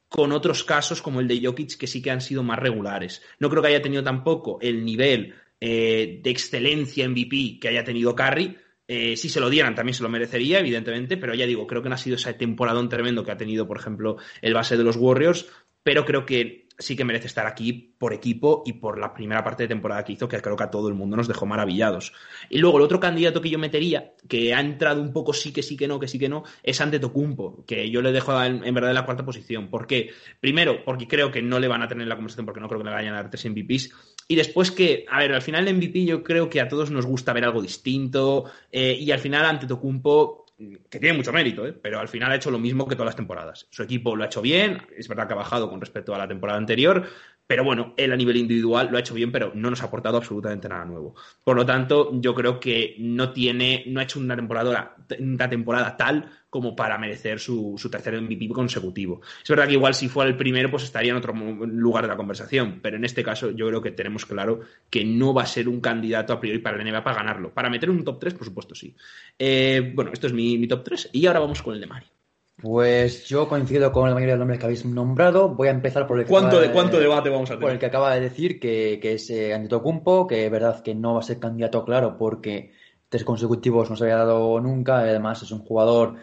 con 0.09 0.31
otros 0.31 0.63
casos 0.63 1.01
como 1.01 1.19
el 1.19 1.27
de 1.27 1.41
Jokic 1.43 1.75
que 1.75 1.87
sí 1.87 2.03
que 2.03 2.11
han 2.11 2.21
sido 2.21 2.43
más 2.43 2.59
regulares. 2.59 3.23
No 3.39 3.49
creo 3.49 3.63
que 3.63 3.69
haya 3.69 3.81
tenido 3.81 4.03
tampoco 4.03 4.59
el 4.61 4.85
nivel 4.85 5.33
de 5.59 6.21
excelencia 6.25 7.09
MVP 7.09 7.57
que 7.59 7.69
haya 7.69 7.83
tenido 7.83 8.13
Curry, 8.13 8.55
eh, 8.87 9.17
si 9.17 9.29
se 9.29 9.39
lo 9.39 9.49
dieran 9.49 9.75
también 9.75 9.95
se 9.95 10.03
lo 10.03 10.09
merecería, 10.09 10.59
evidentemente, 10.59 11.17
pero 11.17 11.33
ya 11.33 11.45
digo, 11.45 11.67
creo 11.67 11.81
que 11.81 11.89
no 11.89 11.95
ha 11.95 11.99
sido 11.99 12.17
ese 12.17 12.33
temporadón 12.33 12.89
tremendo 12.89 13.23
que 13.23 13.31
ha 13.31 13.37
tenido, 13.37 13.67
por 13.67 13.79
ejemplo, 13.79 14.17
el 14.41 14.53
base 14.53 14.77
de 14.77 14.83
los 14.83 14.95
Warriors, 14.95 15.47
pero 15.83 16.05
creo 16.05 16.25
que 16.25 16.64
sí 16.77 16.95
que 16.95 17.05
merece 17.05 17.27
estar 17.27 17.47
aquí 17.47 17.95
por 17.97 18.13
equipo 18.13 18.63
y 18.65 18.73
por 18.73 18.99
la 18.99 19.13
primera 19.13 19.43
parte 19.43 19.63
de 19.63 19.69
temporada 19.69 20.03
que 20.03 20.13
hizo, 20.13 20.27
que 20.27 20.41
creo 20.41 20.55
que 20.55 20.63
a 20.63 20.71
todo 20.71 20.87
el 20.87 20.93
mundo 20.93 21.15
nos 21.15 21.27
dejó 21.27 21.45
maravillados. 21.45 22.13
Y 22.49 22.57
luego 22.57 22.77
el 22.77 22.83
otro 22.83 22.99
candidato 22.99 23.41
que 23.41 23.49
yo 23.49 23.59
metería, 23.59 24.13
que 24.27 24.53
ha 24.53 24.59
entrado 24.59 25.01
un 25.01 25.13
poco 25.13 25.33
sí 25.33 25.53
que 25.53 25.63
sí 25.63 25.77
que 25.77 25.87
no, 25.87 25.99
que 25.99 26.07
sí 26.07 26.19
que 26.19 26.29
no, 26.29 26.43
es 26.63 26.81
Ante 26.81 26.99
Tocumpo, 26.99 27.63
que 27.65 27.89
yo 27.89 28.01
le 28.01 28.11
dejo 28.11 28.41
en, 28.43 28.61
verdad 28.73 28.91
en 28.91 28.95
la 28.95 29.05
cuarta 29.05 29.25
posición. 29.25 29.69
¿Por 29.69 29.87
qué? 29.87 30.11
Primero, 30.39 30.83
porque 30.83 31.07
creo 31.07 31.31
que 31.31 31.41
no 31.41 31.59
le 31.59 31.67
van 31.67 31.81
a 31.81 31.87
tener 31.87 32.03
en 32.03 32.09
la 32.09 32.15
conversación, 32.15 32.45
porque 32.45 32.59
no 32.59 32.67
creo 32.67 32.79
que 32.79 32.85
le 32.85 32.93
vayan 32.93 33.13
a 33.13 33.17
dar 33.17 33.29
tres 33.29 33.45
MVPs. 33.45 33.91
Y 34.27 34.35
después 34.35 34.71
que, 34.71 35.05
a 35.09 35.19
ver, 35.19 35.33
al 35.33 35.41
final 35.41 35.67
el 35.67 35.75
MVP 35.75 36.05
yo 36.05 36.23
creo 36.23 36.49
que 36.49 36.59
a 36.59 36.67
todos 36.67 36.91
nos 36.91 37.05
gusta 37.05 37.33
ver 37.33 37.45
algo 37.45 37.61
distinto, 37.61 38.45
eh, 38.71 38.97
y 38.99 39.11
al 39.11 39.19
final 39.19 39.45
Ante 39.45 39.67
Tocumpo 39.67 40.44
que 40.57 40.99
tiene 40.99 41.17
mucho 41.17 41.33
mérito, 41.33 41.67
¿eh? 41.67 41.73
pero 41.73 41.99
al 41.99 42.07
final 42.07 42.31
ha 42.31 42.35
hecho 42.35 42.49
lo 42.49 42.59
mismo 42.59 42.87
que 42.87 42.95
todas 42.95 43.07
las 43.07 43.15
temporadas. 43.15 43.67
Su 43.71 43.83
equipo 43.83 44.15
lo 44.15 44.23
ha 44.23 44.27
hecho 44.27 44.41
bien, 44.41 44.81
es 44.95 45.07
verdad 45.07 45.27
que 45.27 45.33
ha 45.33 45.37
bajado 45.37 45.69
con 45.69 45.81
respecto 45.81 46.15
a 46.15 46.17
la 46.17 46.27
temporada 46.27 46.57
anterior, 46.57 47.07
pero 47.47 47.63
bueno, 47.63 47.93
él 47.97 48.11
a 48.11 48.15
nivel 48.15 48.37
individual 48.37 48.89
lo 48.89 48.97
ha 48.97 48.99
hecho 48.99 49.13
bien, 49.13 49.31
pero 49.31 49.51
no 49.53 49.69
nos 49.69 49.81
ha 49.81 49.85
aportado 49.85 50.17
absolutamente 50.17 50.67
nada 50.67 50.85
nuevo. 50.85 51.15
Por 51.43 51.55
lo 51.55 51.65
tanto, 51.65 52.09
yo 52.19 52.33
creo 52.33 52.59
que 52.59 52.95
no 52.99 53.31
tiene, 53.31 53.83
no 53.87 53.99
ha 53.99 54.03
hecho 54.03 54.19
una 54.19 54.35
temporada, 54.35 54.95
una 55.19 55.49
temporada 55.49 55.95
tal 55.95 56.29
como 56.49 56.75
para 56.75 56.97
merecer 56.97 57.39
su, 57.39 57.75
su 57.77 57.89
tercer 57.89 58.19
MVP 58.19 58.47
consecutivo. 58.49 59.21
Es 59.43 59.49
verdad 59.49 59.67
que 59.67 59.73
igual 59.73 59.93
si 59.93 60.07
fuera 60.07 60.29
el 60.29 60.37
primero, 60.37 60.71
pues 60.71 60.83
estaría 60.83 61.11
en 61.11 61.17
otro 61.17 61.33
lugar 61.33 62.03
de 62.03 62.07
la 62.07 62.17
conversación, 62.17 62.79
pero 62.81 62.97
en 62.97 63.05
este 63.05 63.23
caso 63.23 63.51
yo 63.51 63.67
creo 63.67 63.81
que 63.81 63.91
tenemos 63.91 64.25
claro 64.25 64.61
que 64.89 65.03
no 65.05 65.33
va 65.33 65.43
a 65.43 65.47
ser 65.47 65.67
un 65.67 65.81
candidato 65.81 66.33
a 66.33 66.39
priori 66.39 66.59
para 66.59 66.77
la 66.77 66.83
NBA 66.83 67.03
para 67.03 67.17
ganarlo. 67.17 67.53
Para 67.53 67.69
meter 67.69 67.89
un 67.89 68.03
top 68.03 68.19
3, 68.19 68.33
por 68.33 68.45
supuesto, 68.45 68.73
sí. 68.73 68.95
Eh, 69.37 69.91
bueno, 69.93 70.11
esto 70.13 70.27
es 70.27 70.33
mi, 70.33 70.57
mi 70.57 70.67
top 70.67 70.83
3 70.83 71.09
y 71.13 71.25
ahora 71.27 71.41
vamos 71.41 71.61
con 71.61 71.75
el 71.75 71.81
de 71.81 71.87
Mario. 71.87 72.09
Pues 72.61 73.25
yo 73.25 73.49
coincido 73.49 73.91
con 73.91 74.07
la 74.07 74.15
mayoría 74.15 74.33
de 74.33 74.37
los 74.37 74.43
nombres 74.43 74.59
que 74.59 74.65
habéis 74.65 74.85
nombrado. 74.85 75.49
Voy 75.49 75.67
a 75.67 75.71
empezar 75.71 76.07
por 76.07 76.19
el 76.19 76.25
que 76.25 76.31
¿Cuánto, 76.31 76.59
de, 76.59 76.71
¿cuánto 76.71 76.99
debate 76.99 77.29
vamos 77.29 77.49
a 77.49 77.53
tener? 77.53 77.61
Por 77.61 77.71
el 77.71 77.79
que 77.79 77.85
acaba 77.85 78.13
de 78.15 78.21
decir 78.21 78.59
que, 78.59 78.99
que 79.01 79.13
es 79.13 79.29
eh, 79.29 79.53
Antetokounmpo, 79.53 80.25
que 80.25 80.45
es 80.45 80.51
verdad 80.51 80.81
que 80.81 80.95
no 80.95 81.15
va 81.15 81.19
a 81.19 81.23
ser 81.23 81.39
candidato 81.39 81.83
claro 81.83 82.17
porque 82.17 82.71
tres 83.09 83.25
consecutivos 83.25 83.89
no 83.89 83.97
se 83.97 84.05
había 84.05 84.17
dado 84.17 84.59
nunca. 84.61 84.99
Además 84.99 85.43
es 85.43 85.51
un 85.51 85.59
jugador 85.59 86.15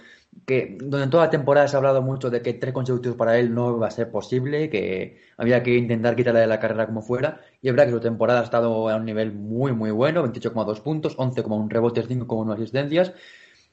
que 0.46 0.78
donde 0.80 1.04
en 1.04 1.10
toda 1.10 1.24
la 1.24 1.30
temporada 1.30 1.68
se 1.68 1.76
ha 1.76 1.78
hablado 1.78 2.00
mucho 2.00 2.30
de 2.30 2.40
que 2.40 2.54
tres 2.54 2.72
consecutivos 2.72 3.16
para 3.16 3.38
él 3.38 3.54
no 3.54 3.76
iba 3.76 3.86
a 3.86 3.90
ser 3.90 4.10
posible, 4.10 4.70
que 4.70 5.18
había 5.36 5.62
que 5.62 5.76
intentar 5.76 6.16
quitarle 6.16 6.40
de 6.40 6.46
la 6.46 6.58
carrera 6.58 6.86
como 6.86 7.02
fuera. 7.02 7.40
Y 7.60 7.68
es 7.68 7.74
verdad 7.74 7.86
que 7.86 7.92
su 7.92 8.00
temporada 8.00 8.40
ha 8.40 8.44
estado 8.44 8.88
a 8.88 8.96
un 8.96 9.04
nivel 9.04 9.32
muy, 9.32 9.72
muy 9.72 9.90
bueno, 9.90 10.24
28,2 10.24 10.80
puntos, 10.80 11.16
11,1 11.18 11.68
rebotes, 11.68 12.08
5,1 12.08 12.54
asistencias. 12.54 13.12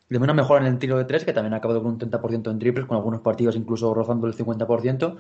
De 0.10 0.18
una 0.18 0.34
mejora 0.34 0.66
en 0.66 0.74
el 0.74 0.80
tiro 0.80 0.98
de 0.98 1.06
tres, 1.06 1.24
que 1.24 1.34
también 1.34 1.54
ha 1.54 1.58
acabado 1.58 1.84
con 1.84 1.94
un 1.94 2.00
30% 2.00 2.50
en 2.50 2.60
triples, 2.60 2.88
con 2.88 2.98
algunos 2.98 3.22
partidos 3.22 3.56
incluso 3.56 3.94
rozando 3.94 4.28
el 4.28 4.34
50% 4.34 5.18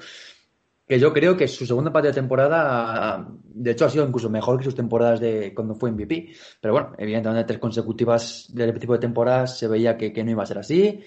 que 0.90 1.00
yo 1.00 1.14
creo 1.14 1.38
que 1.38 1.48
su 1.48 1.68
segunda 1.68 1.94
parte 1.94 2.08
de 2.08 2.16
temporada, 2.16 3.28
de 3.44 3.72
hecho, 3.72 3.86
ha 3.86 3.92
sido 3.92 4.08
incluso 4.08 4.28
mejor 4.28 4.58
que 4.58 4.64
sus 4.64 4.74
temporadas 4.74 5.20
de 5.20 5.54
cuando 5.54 5.76
fue 5.76 5.92
MVP. 5.92 6.30
Pero 6.60 6.74
bueno, 6.74 6.94
evidentemente, 6.98 7.44
tres 7.44 7.60
consecutivas 7.60 8.48
del 8.52 8.80
tipo 8.80 8.94
de 8.94 9.00
temporadas 9.00 9.56
se 9.60 9.68
veía 9.68 9.96
que, 9.96 10.12
que 10.12 10.24
no 10.24 10.32
iba 10.32 10.42
a 10.42 10.48
ser 10.48 10.58
así. 10.58 11.00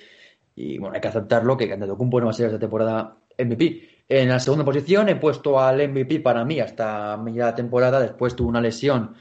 Y 0.55 0.79
bueno, 0.79 0.95
hay 0.95 1.01
que 1.01 1.09
aceptarlo 1.09 1.57
que 1.57 1.73
Antetokounmpo 1.73 2.21
no 2.21 2.27
va 2.27 2.31
a 2.31 2.35
ser 2.35 2.47
esta 2.47 2.61
temporada 2.61 3.17
MVP. 3.37 4.05
En 4.09 4.29
la 4.29 4.39
segunda 4.39 4.65
posición 4.65 5.09
he 5.09 5.17
puesto 5.17 5.59
al 5.59 5.89
MVP 5.89 6.21
para 6.21 6.45
mí 6.45 6.61
hasta 6.61 7.17
media 7.17 7.53
temporada. 7.53 7.99
Después 7.99 8.37
tuvo 8.37 8.51
una 8.51 8.61
lesión 8.61 9.17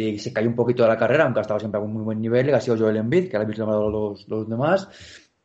y 0.00 0.18
se 0.18 0.32
cayó 0.32 0.48
un 0.48 0.56
poquito 0.56 0.82
de 0.82 0.88
la 0.88 0.96
carrera, 0.96 1.24
aunque 1.24 1.40
ha 1.40 1.42
estado 1.42 1.60
siempre 1.60 1.80
a 1.80 1.84
un 1.84 1.92
muy 1.92 2.02
buen 2.02 2.20
nivel. 2.20 2.52
Ha 2.54 2.60
sido 2.60 2.76
Joel 2.76 2.96
Embiid, 2.96 3.28
que 3.28 3.36
ahora 3.36 3.44
habéis 3.44 3.58
llamado 3.58 3.90
los, 3.90 4.28
los 4.28 4.48
demás. 4.48 4.88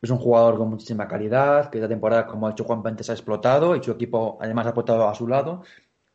Es 0.02 0.10
un 0.10 0.18
jugador 0.18 0.56
con 0.56 0.70
muchísima 0.70 1.06
calidad, 1.06 1.70
que 1.70 1.78
esta 1.78 1.88
temporada, 1.88 2.26
como 2.26 2.46
ha 2.46 2.50
dicho 2.50 2.64
Juan 2.64 2.82
Pentes, 2.82 3.10
ha 3.10 3.12
explotado 3.12 3.76
y 3.76 3.82
su 3.82 3.92
equipo 3.92 4.38
además 4.40 4.66
ha 4.66 4.70
aportado 4.70 5.08
a 5.08 5.14
su 5.14 5.28
lado, 5.28 5.62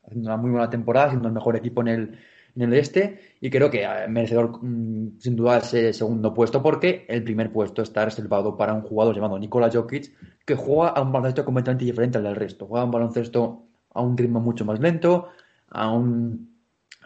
haciendo 0.03 0.29
una 0.29 0.37
muy 0.37 0.51
buena 0.51 0.69
temporada, 0.69 1.09
siendo 1.09 1.27
el 1.27 1.33
mejor 1.33 1.55
equipo 1.55 1.81
en 1.81 1.87
el, 1.87 2.19
en 2.55 2.61
el 2.61 2.73
este 2.73 3.19
y 3.41 3.49
creo 3.49 3.69
que 3.69 3.83
eh, 3.83 4.07
merecedor 4.07 4.63
mm, 4.63 5.19
sin 5.19 5.35
duda 5.35 5.57
ese 5.57 5.93
segundo 5.93 6.33
puesto 6.33 6.63
porque 6.63 7.05
el 7.07 7.23
primer 7.23 7.51
puesto 7.51 7.81
está 7.81 8.05
reservado 8.05 8.55
para 8.55 8.73
un 8.73 8.81
jugador 8.81 9.15
llamado 9.15 9.37
Nikola 9.37 9.69
Jokic 9.71 10.13
que 10.45 10.55
juega 10.55 10.89
a 10.89 11.01
un 11.01 11.11
baloncesto 11.11 11.43
completamente 11.45 11.85
diferente 11.85 12.17
al 12.17 12.23
del 12.23 12.35
resto. 12.35 12.65
Juega 12.65 12.85
un 12.85 12.91
baloncesto 12.91 13.63
a 13.93 14.01
un 14.01 14.17
ritmo 14.17 14.39
mucho 14.39 14.65
más 14.65 14.79
lento, 14.79 15.29
a, 15.69 15.91
un, 15.91 16.54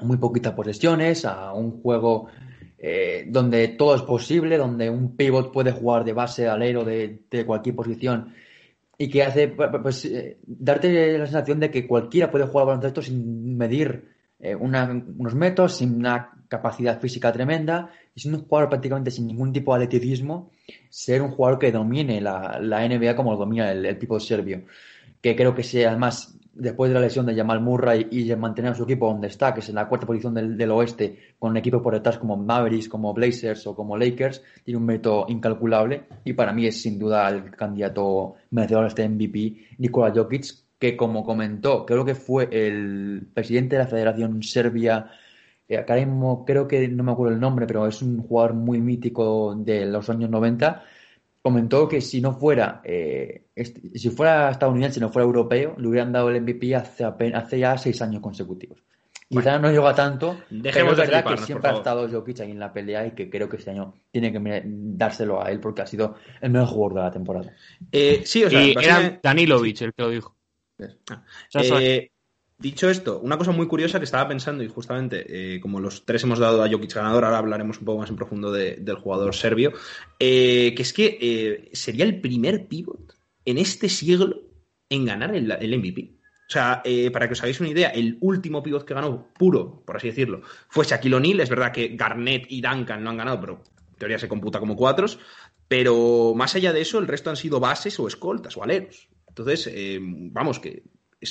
muy 0.02 0.18
poquitas 0.18 0.54
posesiones, 0.54 1.26
a 1.26 1.54
un 1.54 1.82
juego 1.82 2.28
eh, 2.78 3.26
donde 3.28 3.70
todo 3.70 3.96
es 3.96 4.02
posible, 4.04 4.58
donde 4.58 4.90
un 4.90 5.16
pivot 5.16 5.52
puede 5.52 5.72
jugar 5.72 6.04
de 6.04 6.14
base 6.14 6.48
alero 6.48 6.84
de, 6.84 7.24
de 7.30 7.46
cualquier 7.46 7.76
posición 7.76 8.34
y 9.02 9.10
que 9.10 9.24
hace 9.24 9.48
pues, 9.48 10.06
eh, 10.06 10.38
darte 10.46 11.18
la 11.18 11.26
sensación 11.26 11.60
de 11.62 11.72
que 11.72 11.88
cualquiera 11.88 12.30
puede 12.30 12.46
jugar 12.46 12.68
baloncesto 12.68 13.02
sin 13.02 13.58
medir 13.58 14.10
eh, 14.42 14.56
unos 14.56 15.36
métodos, 15.36 15.78
sin 15.78 15.96
una 15.96 16.32
capacidad 16.50 17.00
física 17.00 17.32
tremenda 17.32 17.92
y 18.14 18.20
siendo 18.20 18.40
un 18.40 18.46
jugador 18.46 18.70
prácticamente 18.70 19.10
sin 19.10 19.28
ningún 19.28 19.54
tipo 19.54 19.74
de 19.74 19.86
atleticismo, 19.86 20.52
ser 20.90 21.22
un 21.22 21.32
jugador 21.32 21.60
que 21.60 21.72
domine 21.72 22.20
la, 22.20 22.60
la 22.62 22.86
NBA 22.86 23.16
como 23.16 23.32
lo 23.32 23.38
domina 23.38 23.72
el, 23.72 23.86
el 23.86 23.98
people 23.98 24.20
serbio. 24.20 24.64
Que 25.22 25.34
creo 25.34 25.56
que 25.56 25.64
sea 25.64 25.90
además 25.90 26.38
después 26.54 26.90
de 26.90 26.96
la 26.96 27.02
lesión 27.02 27.26
de 27.26 27.36
Jamal 27.36 27.62
Murray 27.62 28.08
y 28.12 28.36
mantener 28.36 28.72
a 28.72 28.76
su 28.76 28.84
equipo 28.84 29.08
donde 29.08 29.28
está, 29.28 29.54
que 29.54 29.60
es 29.60 29.70
en 29.70 29.76
la 29.76 29.88
cuarta 29.88 30.06
posición 30.06 30.34
del, 30.34 30.72
oeste, 30.72 31.18
con 31.38 31.52
un 31.52 31.58
equipo 31.58 31.82
por 31.82 31.94
detrás 31.94 32.18
como 32.18 32.38
Mavericks, 32.38 32.90
como 32.90 33.14
Blazers 33.14 33.66
o 33.68 33.76
como 33.76 33.98
Lakers, 33.98 34.44
tiene 34.64 34.78
un 34.78 34.86
mérito 34.86 35.26
incalculable 35.30 36.04
y 36.24 36.34
para 36.34 36.54
mí 36.54 36.66
es 36.66 36.82
sin 36.82 37.00
duda 37.00 37.30
el 37.30 37.52
candidato 37.52 38.36
merecedor 38.52 38.86
a 38.86 38.88
este 38.88 39.08
MVP, 39.08 39.76
Nikola 39.78 40.14
Jokic, 40.14 40.46
que 40.78 40.96
como 40.96 41.24
comentó, 41.24 41.86
creo 41.86 42.06
que 42.06 42.16
fue 42.16 42.48
el 42.52 43.28
presidente 43.34 43.76
de 43.76 43.84
la 43.84 43.88
Federación 43.88 44.42
Serbia, 44.44 45.12
eh, 45.68 45.78
acá 45.78 45.96
creo 46.46 46.68
que 46.68 46.88
no 46.88 47.04
me 47.04 47.12
acuerdo 47.12 47.36
el 47.36 47.40
nombre, 47.40 47.68
pero 47.68 47.86
es 47.86 48.02
un 48.02 48.24
jugador 48.24 48.56
muy 48.56 48.82
mítico 48.82 49.56
de 49.56 49.86
los 49.86 50.10
años 50.10 50.30
90, 50.30 50.84
comentó 51.42 51.88
que 51.88 52.02
si 52.02 52.22
no 52.22 52.34
fuera, 52.34 52.82
eh, 52.84 53.46
si 53.96 54.10
fuera 54.10 54.52
estadounidense, 54.52 55.00
no 55.00 55.10
fuera 55.10 55.26
europeo, 55.26 55.76
le 55.78 55.88
hubieran 55.88 56.12
dado 56.12 56.30
el 56.30 56.42
MVP 56.42 56.76
hace, 56.76 57.06
hace 57.06 57.60
ya 57.60 57.78
seis 57.78 58.02
años 58.02 58.22
consecutivos. 58.22 58.80
Quizá 59.30 59.60
no 59.60 59.72
llega 59.72 59.94
tanto, 59.94 60.40
Dejemos 60.50 60.96
pero 60.96 61.04
es 61.04 61.10
verdad 61.10 61.30
de 61.30 61.36
que 61.36 61.42
siempre 61.44 61.70
ha 61.70 61.76
estado 61.76 62.10
Jokic 62.10 62.40
ahí 62.40 62.50
en 62.50 62.60
la 62.60 62.74
pelea 62.74 63.06
y 63.06 63.12
que 63.12 63.30
creo 63.30 63.48
que 63.48 63.58
este 63.58 63.70
año 63.70 63.94
tiene 64.10 64.32
que 64.32 64.64
dárselo 64.66 65.44
a 65.44 65.52
él 65.52 65.60
porque 65.60 65.84
ha 65.84 65.86
sido 65.86 66.16
el 66.42 66.50
mejor 66.50 66.68
jugador 66.70 66.94
de 66.96 67.02
la 67.02 67.12
temporada. 67.12 67.54
Eh, 67.92 68.24
sí, 68.26 68.44
o 68.44 68.50
sea, 68.50 68.64
y 68.64 68.72
era 68.72 69.20
Danilovic 69.22 69.82
el 69.82 69.94
que 69.94 70.02
lo 70.02 70.10
dijo. 70.10 70.36
Ah, 71.12 71.24
O 71.54 71.64
sea, 71.64 71.80
eh, 71.80 72.12
dicho 72.60 72.90
esto, 72.90 73.20
una 73.20 73.38
cosa 73.38 73.52
muy 73.52 73.68
curiosa 73.68 74.00
que 74.00 74.06
estaba 74.06 74.28
pensando, 74.28 74.64
y 74.64 74.68
justamente 74.68 75.56
eh, 75.56 75.60
como 75.62 75.80
los 75.80 76.06
tres 76.06 76.24
hemos 76.24 76.40
dado 76.40 76.62
a 76.64 76.70
Jokic 76.70 76.94
ganador, 76.94 77.24
ahora 77.24 77.38
hablaremos 77.38 77.80
un 77.80 77.86
poco 77.86 78.00
más 78.00 78.10
en 78.10 78.18
profundo 78.18 78.52
de- 78.52 78.76
del 78.76 78.98
jugador 78.98 79.34
serbio, 79.34 79.72
eh, 80.20 80.74
que 80.76 80.82
es 80.82 80.94
que 80.94 81.18
eh, 81.22 81.70
sería 81.74 82.04
el 82.06 82.20
primer 82.20 82.68
pivot 82.68 83.16
en 83.46 83.58
este 83.58 83.88
siglo 83.88 84.42
en 84.90 85.06
ganar 85.06 85.34
el, 85.34 85.48
MVP. 85.80 86.16
O 86.50 86.52
sea, 86.52 86.82
para 87.14 87.28
que 87.28 87.34
os 87.34 87.42
hagáis 87.42 87.60
una 87.60 87.70
idea, 87.70 87.90
el 87.90 88.18
último 88.22 88.64
pivot 88.64 88.84
que 88.84 88.96
ganó 88.96 89.32
puro, 89.38 89.84
por 89.86 89.98
así 89.98 90.08
decirlo, 90.08 90.42
fue 90.68 90.84
Shaquille 90.84 91.16
O'Neal. 91.16 91.42
Es 91.42 91.50
verdad 91.50 91.72
que 91.72 91.90
Garnett 91.90 92.48
y 92.50 92.60
Duncan 92.60 93.04
no 93.04 93.12
han 93.12 93.18
ganado, 93.18 93.40
pero 93.40 93.64
en 93.92 93.96
teoría 93.98 94.18
se 94.18 94.28
computa 94.28 94.60
como 94.60 94.76
cuatros. 94.76 95.20
Pero 95.68 96.34
más 96.36 96.56
allá 96.56 96.74
de 96.74 96.82
eso, 96.82 96.98
el 96.98 97.08
resto 97.08 97.30
han 97.30 97.36
sido 97.38 97.60
bases 97.60 98.00
o 98.00 98.08
escoltas 98.08 98.58
o 98.58 98.64
aleros. 98.64 99.10
Entonces, 99.28 99.72
vamos, 100.02 100.60
que 100.60 100.82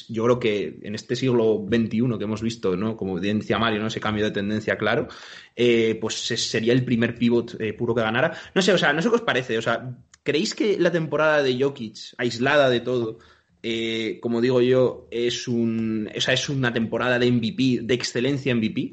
yo 0.09 0.25
creo 0.25 0.39
que 0.39 0.79
en 0.83 0.95
este 0.95 1.17
siglo 1.17 1.65
XXI 1.69 2.19
que 2.19 2.25
hemos 2.25 2.43
visto, 2.43 2.77
¿no? 2.77 2.97
Como 2.97 3.19
decía 3.21 3.59
Mario, 3.59 3.81
¿no? 3.81 3.87
Ese 3.87 4.01
cambio 4.01 4.25
de 4.25 4.31
tendencia 4.31 4.77
claro, 4.77 5.09
eh, 5.57 5.97
pues 6.01 6.31
es- 6.31 6.51
sería 6.51 6.73
el 6.73 6.85
primer 6.85 7.17
pivot 7.19 7.57
eh, 7.61 7.73
puro 7.73 7.95
que 7.95 8.03
ganara. 8.03 8.37
No 8.55 8.63
sé, 8.63 8.73
o 8.73 8.79
sea, 8.79 8.93
no 8.93 9.01
sé 9.03 9.09
qué 9.09 9.15
os 9.17 9.23
parece. 9.23 9.57
O 9.59 9.63
sea, 9.63 9.97
¿creéis 10.23 10.55
que 10.55 10.79
la 10.79 10.93
temporada 10.93 11.43
de 11.43 11.59
Jokic, 11.59 11.97
aislada 12.19 12.69
de 12.69 12.81
todo, 12.81 13.19
eh, 13.63 14.19
como 14.21 14.41
digo 14.41 14.61
yo, 14.61 15.09
es 15.11 15.49
un. 15.49 16.09
O 16.17 16.21
sea, 16.21 16.35
es 16.35 16.49
una 16.49 16.73
temporada 16.73 17.19
de 17.19 17.27
MVP, 17.33 17.81
de 17.83 17.95
excelencia 17.95 18.53
MVP? 18.55 18.93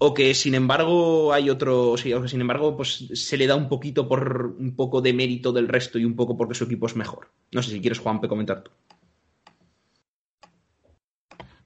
O 0.00 0.12
que 0.14 0.34
sin 0.34 0.54
embargo 0.56 1.32
hay 1.32 1.48
otro. 1.50 1.92
o 1.92 1.96
que 1.96 2.28
sin 2.28 2.40
embargo, 2.40 2.76
pues 2.76 3.06
se 3.14 3.36
le 3.36 3.46
da 3.46 3.54
un 3.54 3.68
poquito 3.68 4.08
por 4.08 4.56
un 4.58 4.74
poco 4.74 5.00
de 5.00 5.12
mérito 5.12 5.52
del 5.52 5.68
resto 5.68 5.98
y 5.98 6.04
un 6.04 6.16
poco 6.16 6.36
porque 6.36 6.54
su 6.54 6.64
equipo 6.64 6.86
es 6.86 6.96
mejor. 6.96 7.30
No 7.52 7.62
sé 7.62 7.70
si 7.70 7.80
quieres, 7.80 8.00
Juanpe, 8.00 8.26
comentar 8.26 8.62
tú. 8.64 8.72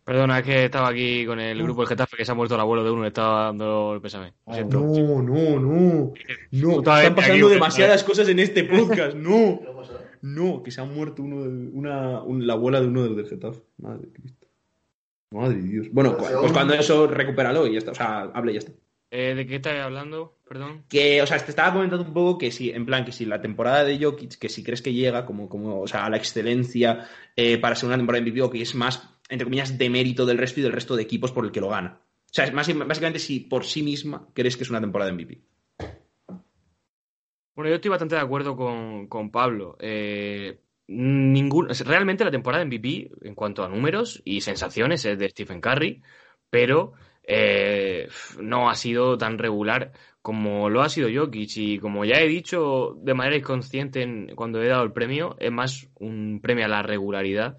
Perdona, 0.07 0.39
es 0.39 0.45
que 0.45 0.65
estaba 0.67 0.89
aquí 0.89 1.27
con 1.27 1.41
el 1.41 1.61
grupo 1.61 1.81
del 1.83 1.89
Getafe 1.89 2.17
que 2.17 2.25
se 2.25 2.31
ha 2.31 2.35
muerto 2.37 2.55
el 2.55 2.61
abuelo 2.61 2.85
de 2.85 2.91
uno, 2.93 3.03
le 3.03 3.09
estaba 3.09 3.47
dando 3.47 3.93
el 3.95 4.01
pésame. 4.01 4.35
Lo 4.47 4.55
siento. 4.55 4.79
no, 4.81 5.23
no. 5.23 6.13
No, 6.53 6.71
Puta 6.77 6.99
están 7.03 7.15
pasando 7.17 7.47
aquí, 7.47 7.55
demasiadas 7.55 8.05
cosas 8.05 8.29
en 8.29 8.39
este 8.39 8.63
podcast. 8.65 9.17
No. 9.17 9.61
No, 10.23 10.63
que 10.63 10.71
se 10.71 10.81
ha 10.81 10.85
muerto 10.85 11.23
uno 11.25 11.43
de- 11.43 11.71
una, 11.73 12.23
un- 12.23 12.47
la 12.47 12.53
abuela 12.53 12.81
de 12.81 12.87
uno 12.87 13.03
de 13.03 13.09
los 13.09 13.17
del 13.17 13.27
Getafe. 13.29 13.61
Madre 13.79 14.07
de 14.07 14.13
Cristo. 14.13 14.47
Madre 15.33 15.57
de 15.57 15.63
Dios. 15.63 15.87
Bueno, 15.91 16.17
cu- 16.17 16.25
pues 16.41 16.53
cuando 16.53 16.75
eso, 16.75 17.09
recupéralo 17.09 17.67
y 17.67 17.73
ya 17.73 17.79
está. 17.79 17.91
O 17.91 17.95
sea, 17.97 18.21
hable 18.33 18.53
y 18.53 18.55
ya 18.55 18.59
está. 18.61 18.73
Eh, 19.11 19.35
¿De 19.35 19.47
qué 19.47 19.57
estáis 19.57 19.81
hablando? 19.81 20.37
Perdón. 20.49 20.85
Que, 20.89 21.21
o 21.23 21.27
sea, 21.27 21.39
te 21.39 21.51
estaba 21.51 21.73
comentando 21.73 22.05
un 22.05 22.13
poco 22.13 22.39
que 22.39 22.51
si, 22.51 22.71
en 22.71 22.87
plan, 22.87 23.05
que 23.05 23.13
si 23.13 23.25
la 23.25 23.41
temporada 23.41 23.85
de 23.85 23.99
Jokic, 24.03 24.37
que 24.39 24.49
si 24.49 24.63
crees 24.63 24.83
que 24.83 24.93
llega 24.93 25.27
como, 25.27 25.49
como 25.49 25.81
o 25.81 25.87
sea, 25.89 26.05
a 26.07 26.11
la 26.11 26.17
excelencia 26.17 27.07
eh, 27.35 27.59
para 27.59 27.75
ser 27.77 27.89
una 27.89 27.97
temporada 27.97 28.25
de 28.25 28.31
MVP, 28.31 28.43
o 28.43 28.51
que 28.51 28.63
es 28.63 28.75
más, 28.75 29.16
entre 29.29 29.45
comillas, 29.45 29.77
de 29.79 29.91
mérito 29.91 30.27
del 30.27 30.39
resto 30.39 30.61
y 30.61 30.63
del 30.63 30.73
resto 30.73 30.97
de 30.97 31.03
equipos 31.03 31.33
por 31.33 31.45
el 31.45 31.53
que 31.53 31.61
lo 31.61 31.69
gana. 31.69 32.01
O 32.03 32.33
sea, 32.37 32.51
más, 32.53 32.67
básicamente 32.87 33.19
si 33.19 33.41
por 33.41 33.65
sí 33.65 33.83
misma 33.83 34.29
crees 34.35 34.57
que 34.57 34.65
es 34.65 34.71
una 34.71 34.81
temporada 34.81 35.13
MVP. 35.13 35.41
Bueno, 37.55 37.71
yo 37.71 37.77
estoy 37.77 37.91
bastante 37.91 38.17
de 38.17 38.21
acuerdo 38.21 38.57
con, 38.57 39.07
con 39.09 39.31
Pablo. 39.31 39.77
Eh, 39.81 40.59
ningún, 40.89 41.69
realmente 41.87 42.25
la 42.25 42.31
temporada 42.31 42.65
MVP, 42.65 43.11
en 43.23 43.35
cuanto 43.35 43.65
a 43.65 43.69
números 43.69 44.21
y 44.25 44.43
sensaciones, 44.43 45.05
es 45.07 45.19
de 45.19 45.31
Stephen 45.31 45.61
Curry, 45.63 46.03
pero 46.51 46.93
eh, 47.23 48.09
no 48.41 48.69
ha 48.69 48.75
sido 48.75 49.17
tan 49.17 49.39
regular 49.39 49.93
como 50.21 50.69
lo 50.69 50.83
ha 50.83 50.89
sido 50.91 51.09
Jokic. 51.13 51.57
Y 51.57 51.79
como 51.79 52.05
ya 52.05 52.21
he 52.21 52.29
dicho 52.29 52.95
de 53.03 53.15
manera 53.15 53.37
inconsciente 53.37 54.03
en- 54.03 54.35
cuando 54.37 54.61
he 54.63 54.69
dado 54.69 54.83
el 54.85 54.93
premio, 54.93 55.37
es 55.39 55.51
más 55.51 55.89
un 55.99 56.41
premio 56.43 56.67
a 56.67 56.69
la 56.69 56.83
regularidad 56.83 57.57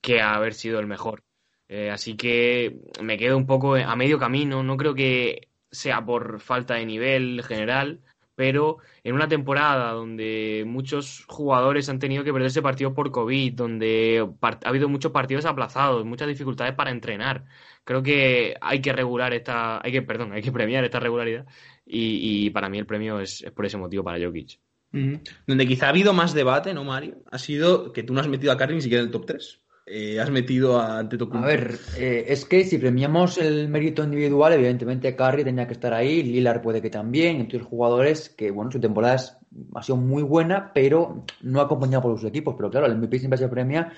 que 0.00 0.20
haber 0.20 0.54
sido 0.54 0.80
el 0.80 0.86
mejor. 0.86 1.24
Eh, 1.68 1.90
así 1.90 2.16
que 2.16 2.80
me 3.00 3.16
quedo 3.16 3.36
un 3.36 3.46
poco 3.46 3.76
a 3.76 3.96
medio 3.96 4.18
camino. 4.18 4.62
No 4.62 4.76
creo 4.76 4.94
que 4.94 5.48
sea 5.70 6.04
por 6.04 6.40
falta 6.40 6.74
de 6.74 6.86
nivel 6.86 7.42
general, 7.44 8.00
pero 8.34 8.78
en 9.04 9.14
una 9.14 9.28
temporada 9.28 9.92
donde 9.92 10.64
muchos 10.66 11.24
jugadores 11.28 11.88
han 11.88 11.98
tenido 11.98 12.24
que 12.24 12.32
perderse 12.32 12.62
partidos 12.62 12.92
por 12.92 13.12
COVID, 13.12 13.52
donde 13.54 14.26
ha 14.40 14.68
habido 14.68 14.88
muchos 14.88 15.12
partidos 15.12 15.44
aplazados, 15.44 16.04
muchas 16.04 16.28
dificultades 16.28 16.74
para 16.74 16.90
entrenar. 16.90 17.44
Creo 17.84 18.02
que 18.02 18.56
hay 18.60 18.80
que 18.80 18.92
regular 18.92 19.32
esta, 19.34 19.80
hay 19.84 19.92
que, 19.92 20.02
perdón, 20.02 20.32
hay 20.32 20.42
que 20.42 20.52
premiar 20.52 20.84
esta 20.84 21.00
regularidad 21.00 21.46
y, 21.86 22.46
y 22.46 22.50
para 22.50 22.68
mí 22.68 22.78
el 22.78 22.86
premio 22.86 23.20
es, 23.20 23.44
por 23.54 23.66
ese 23.66 23.76
motivo 23.76 24.02
para 24.02 24.24
Jokic. 24.24 24.58
Donde 25.46 25.66
quizá 25.66 25.86
ha 25.86 25.90
habido 25.90 26.12
más 26.12 26.34
debate, 26.34 26.74
¿no, 26.74 26.82
Mario? 26.82 27.22
Ha 27.30 27.38
sido 27.38 27.92
que 27.92 28.02
tú 28.02 28.12
no 28.12 28.20
has 28.20 28.28
metido 28.28 28.52
a 28.52 28.56
Curry 28.56 28.74
ni 28.74 28.82
siquiera 28.82 29.02
en 29.02 29.08
el 29.08 29.12
top 29.12 29.26
3. 29.26 29.59
Eh, 29.92 30.20
has 30.20 30.30
metido 30.30 30.78
a 30.78 31.00
Antetokounmpo. 31.00 31.44
A 31.44 31.50
ver, 31.50 31.76
eh, 31.98 32.24
es 32.28 32.44
que 32.44 32.64
si 32.64 32.78
premiamos 32.78 33.38
el 33.38 33.68
mérito 33.68 34.04
individual, 34.04 34.52
evidentemente 34.52 35.16
Curry 35.16 35.42
tenía 35.42 35.66
que 35.66 35.72
estar 35.72 35.92
ahí, 35.92 36.22
Lillard 36.22 36.62
puede 36.62 36.80
que 36.80 36.90
también, 36.90 37.40
entre 37.40 37.58
los 37.58 37.66
jugadores 37.66 38.28
que, 38.28 38.52
bueno, 38.52 38.70
su 38.70 38.78
temporada 38.78 39.16
es 39.16 39.36
ha 39.74 39.82
sido 39.82 39.96
muy 39.96 40.22
buena, 40.22 40.70
pero 40.72 41.24
no 41.42 41.60
acompañada 41.60 42.02
por 42.02 42.12
los 42.12 42.24
equipos. 42.24 42.54
Pero 42.56 42.70
claro, 42.70 42.86
el 42.86 42.96
MVP 42.98 43.18
siempre 43.18 43.38
se 43.38 43.48
premia, 43.48 43.92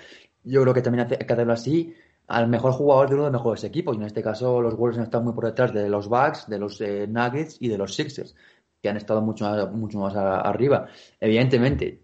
yo 0.45 0.63
creo 0.63 0.73
que 0.73 0.81
también 0.81 1.07
hay 1.11 1.27
que 1.27 1.33
hacerlo 1.33 1.53
así, 1.53 1.95
al 2.27 2.49
mejor 2.49 2.73
jugador 2.73 3.09
de 3.09 3.15
uno 3.17 3.25
de 3.25 3.31
los 3.31 3.41
mejores 3.41 3.65
equipos. 3.65 3.95
Y 3.95 4.01
en 4.01 4.07
este 4.07 4.23
caso, 4.23 4.63
los 4.63 4.75
Wolves 4.77 4.99
han 4.99 5.05
estado 5.05 5.25
muy 5.25 5.35
por 5.35 5.45
detrás 5.45 5.75
de 5.75 5.91
los 5.91 6.09
Bucks, 6.09 6.49
de 6.49 6.59
los 6.59 6.81
eh, 6.81 7.07
Nuggets 7.07 7.59
y 7.61 7.69
de 7.69 7.77
los 7.77 7.95
Sixers, 7.95 8.35
que 8.81 8.89
han 8.89 8.97
estado 8.97 9.21
mucho 9.21 9.45
más, 9.45 9.71
mucho 9.73 9.99
más 9.99 10.17
arriba. 10.17 10.87
Evidentemente, 11.21 12.02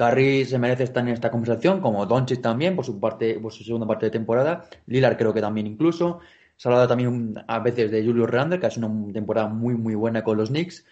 Curry 0.00 0.46
se 0.46 0.58
merece 0.58 0.84
estar 0.84 1.02
en 1.06 1.12
esta 1.12 1.30
conversación, 1.30 1.82
como 1.82 2.06
Doncic 2.06 2.40
también, 2.40 2.74
por 2.74 2.86
su 2.86 2.98
parte, 2.98 3.38
por 3.38 3.52
su 3.52 3.64
segunda 3.64 3.86
parte 3.86 4.06
de 4.06 4.10
temporada. 4.10 4.64
Lillard 4.86 5.18
creo 5.18 5.34
que 5.34 5.42
también 5.42 5.66
incluso. 5.66 6.20
Se 6.56 6.68
ha 6.68 6.72
hablado 6.72 6.88
también 6.88 7.34
a 7.46 7.58
veces 7.58 7.90
de 7.90 8.02
Julius 8.02 8.30
Randle, 8.30 8.58
que 8.58 8.66
ha 8.66 8.70
sido 8.70 8.86
una 8.86 9.12
temporada 9.12 9.48
muy, 9.48 9.74
muy 9.74 9.94
buena 9.94 10.24
con 10.24 10.38
los 10.38 10.48
Knicks. 10.48 10.86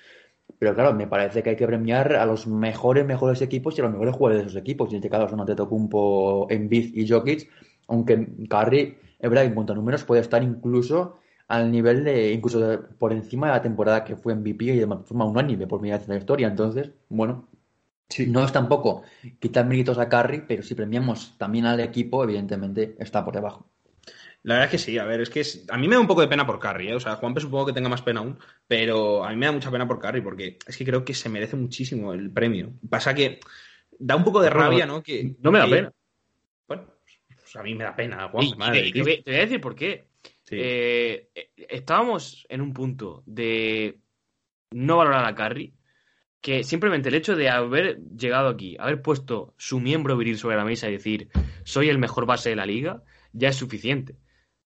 Pero 0.59 0.75
claro, 0.75 0.93
me 0.93 1.07
parece 1.07 1.43
que 1.43 1.51
hay 1.51 1.57
que 1.57 1.67
premiar 1.67 2.17
a 2.17 2.27
los 2.27 2.47
mejores, 2.47 3.07
mejores 3.07 3.41
equipos 3.41 3.79
y 3.79 3.81
a 3.81 3.85
los 3.85 3.93
mejores 3.93 4.15
jugadores 4.15 4.45
de 4.45 4.51
esos 4.51 4.61
equipos. 4.61 4.91
Y 4.91 4.97
en 4.97 4.97
este 4.97 5.09
caso 5.09 5.27
son 5.27 5.41
Antetokounmpo, 5.41 6.47
Embiid 6.51 6.95
y 6.95 7.09
Jokic. 7.09 7.49
Aunque 7.87 8.29
Curry, 8.47 8.99
es 9.19 9.31
verdad 9.31 9.43
que 9.43 9.49
en 9.49 9.55
cuanto 9.55 9.73
a 9.73 9.77
números 9.77 10.05
puede 10.05 10.21
estar 10.21 10.43
incluso 10.43 11.19
al 11.49 11.73
nivel 11.73 12.05
de, 12.05 12.33
incluso 12.33 12.83
por 12.99 13.15
encima 13.15 13.47
de 13.47 13.53
la 13.55 13.63
temporada 13.63 14.05
que 14.05 14.17
fue 14.17 14.35
MVP 14.35 14.67
y 14.67 14.79
de 14.81 14.87
forma 14.87 15.25
unánime 15.25 15.67
por 15.67 15.81
mi 15.81 15.91
de 15.91 16.01
la 16.07 16.17
historia. 16.19 16.47
Entonces, 16.47 16.91
bueno, 17.09 17.49
no 18.27 18.45
es 18.45 18.53
tampoco 18.53 19.03
quitar 19.39 19.67
méritos 19.67 19.99
a 19.99 20.09
Curry, 20.09 20.45
pero 20.47 20.63
si 20.63 20.75
premiamos 20.75 21.37
también 21.37 21.67
al 21.67 21.81
equipo, 21.81 22.25
evidentemente 22.25 22.97
está 22.99 23.25
por 23.25 23.35
debajo. 23.35 23.71
La 24.45 24.55
verdad 24.55 24.67
es 24.67 24.71
que 24.71 24.79
sí, 24.79 24.99
a 24.99 25.05
ver, 25.05 25.21
es 25.21 25.31
que 25.31 25.43
a 25.69 25.77
mí 25.77 25.89
me 25.89 25.97
da 25.97 26.01
un 26.01 26.07
poco 26.07 26.21
de 26.21 26.29
pena 26.29 26.47
por 26.47 26.59
Curry, 26.59 26.89
¿eh? 26.89 26.95
o 26.95 27.01
sea, 27.01 27.17
Juanpe 27.17 27.41
supongo 27.41 27.67
que 27.67 27.73
tenga 27.73 27.89
más 27.89 28.03
pena 28.03 28.21
aún, 28.21 28.39
pero 28.67 29.25
a 29.25 29.31
mí 29.31 29.37
me 29.37 29.47
da 29.47 29.53
mucha 29.53 29.71
pena 29.71 29.87
por 29.87 29.99
Curry 29.99 30.21
porque 30.23 30.59
es 30.67 30.77
que 30.77 30.85
creo 30.85 31.05
que 31.05 31.13
se 31.13 31.29
merece 31.29 31.57
muchísimo 31.57 32.15
el 32.15 32.31
premio. 32.31 32.73
Pasa 32.89 33.15
que 33.15 33.41
da 33.99 34.17
un 34.17 34.25
poco 34.25 34.41
de 34.41 34.51
rabia, 34.51 34.87
¿no? 34.87 35.03
Que, 35.03 35.35
no 35.41 35.51
me 35.51 35.59
da 35.59 35.69
pena. 35.69 35.93
Bueno, 36.67 36.87
pues 37.27 37.57
a 37.57 37.63
mí 37.63 37.75
me 37.75 37.85
da 37.85 37.95
pena, 37.95 38.29
Juanpe. 38.29 38.93
te, 38.93 39.03
voy, 39.03 39.23
a 39.27 39.31
decir 39.31 39.61
por 39.61 39.75
qué. 39.75 40.07
Eh, 40.51 41.29
estábamos 41.69 42.47
en 42.49 42.63
un 42.63 42.73
punto 42.73 43.23
de 43.27 43.99
no 44.71 44.97
valorar 44.97 45.27
a 45.27 45.35
Curry, 45.35 45.75
que 46.41 46.63
simplemente 46.65 47.09
el 47.09 47.15
hecho 47.15 47.37
de 47.37 47.51
haber 47.51 47.99
llegado 48.17 48.49
aquí, 48.49 48.77
haber 48.79 49.03
puesto 49.03 49.55
su 49.57 49.81
miembro 49.81 50.17
viril 50.17 50.39
sobre 50.39 50.57
la 50.57 50.65
mesa 50.65 50.89
y 50.89 50.93
decir 50.93 51.29
soy 51.65 51.89
el 51.89 51.99
mejor 51.99 52.27
base 52.27 52.51
de 52.51 52.57
la 52.57 52.67
liga, 52.67 53.03
ya 53.33 53.49
es 53.49 53.57
suficiente. 53.57 54.17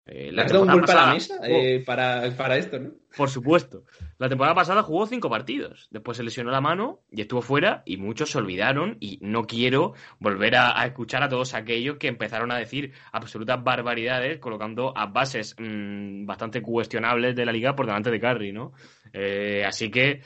Eh, 0.05 0.33
¿Le 0.33 0.43
has 0.43 0.51
dado 0.51 0.65
un 0.65 0.73
golpe 0.73 0.91
a 0.91 0.95
la 0.97 1.15
mesa 1.15 1.39
eh, 1.45 1.83
para, 1.87 2.57
esto, 2.57 2.81
no? 2.81 2.91
Por 3.17 3.31
supuesto. 3.31 3.85
La 4.19 4.29
temporada 4.29 4.55
pasada 4.55 4.83
jugó 4.83 5.07
cinco 5.07 5.31
partidos. 5.31 5.87
Después 5.93 6.17
se 6.17 6.25
lesionó 6.25 6.51
la 6.51 6.61
mano 6.61 7.03
y 7.09 7.21
estuvo 7.21 7.41
fuera 7.41 7.83
y 7.87 7.99
muchos 7.99 8.31
se 8.31 8.39
olvidaron 8.39 8.97
y 8.99 9.19
no 9.23 9.45
quiero 9.45 9.95
volver 10.19 10.57
a, 10.57 10.85
escuchar 10.85 11.23
a 11.23 11.29
todos 11.29 11.55
aquellos 11.55 11.99
que 11.99 12.09
empezaron 12.09 12.51
a 12.51 12.59
decir 12.59 12.93
absolutas 13.13 13.63
barbaridades 13.63 14.39
colocando 14.41 14.93
a 14.97 15.07
bases 15.07 15.55
mm, 15.59 16.27
bastante 16.27 16.63
cuestionables 16.63 17.37
de 17.37 17.47
la 17.47 17.53
liga 17.53 17.77
por 17.77 17.87
delante 17.87 18.11
de 18.11 18.21
Curry, 18.21 18.53
¿no? 18.53 18.73
Eh, 19.13 19.63
así 19.65 19.89
que 19.89 20.21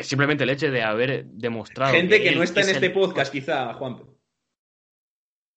simplemente 0.00 0.44
el 0.44 0.50
hecho 0.50 0.70
de 0.70 0.82
haber 0.82 1.26
demostrado... 1.26 1.92
Gente 1.92 2.22
que, 2.22 2.34
no 2.34 2.42
está 2.42 2.62
en 2.62 2.70
este 2.70 2.90
podcast, 2.90 3.32
quizá, 3.32 3.72
Juan. 3.74 4.02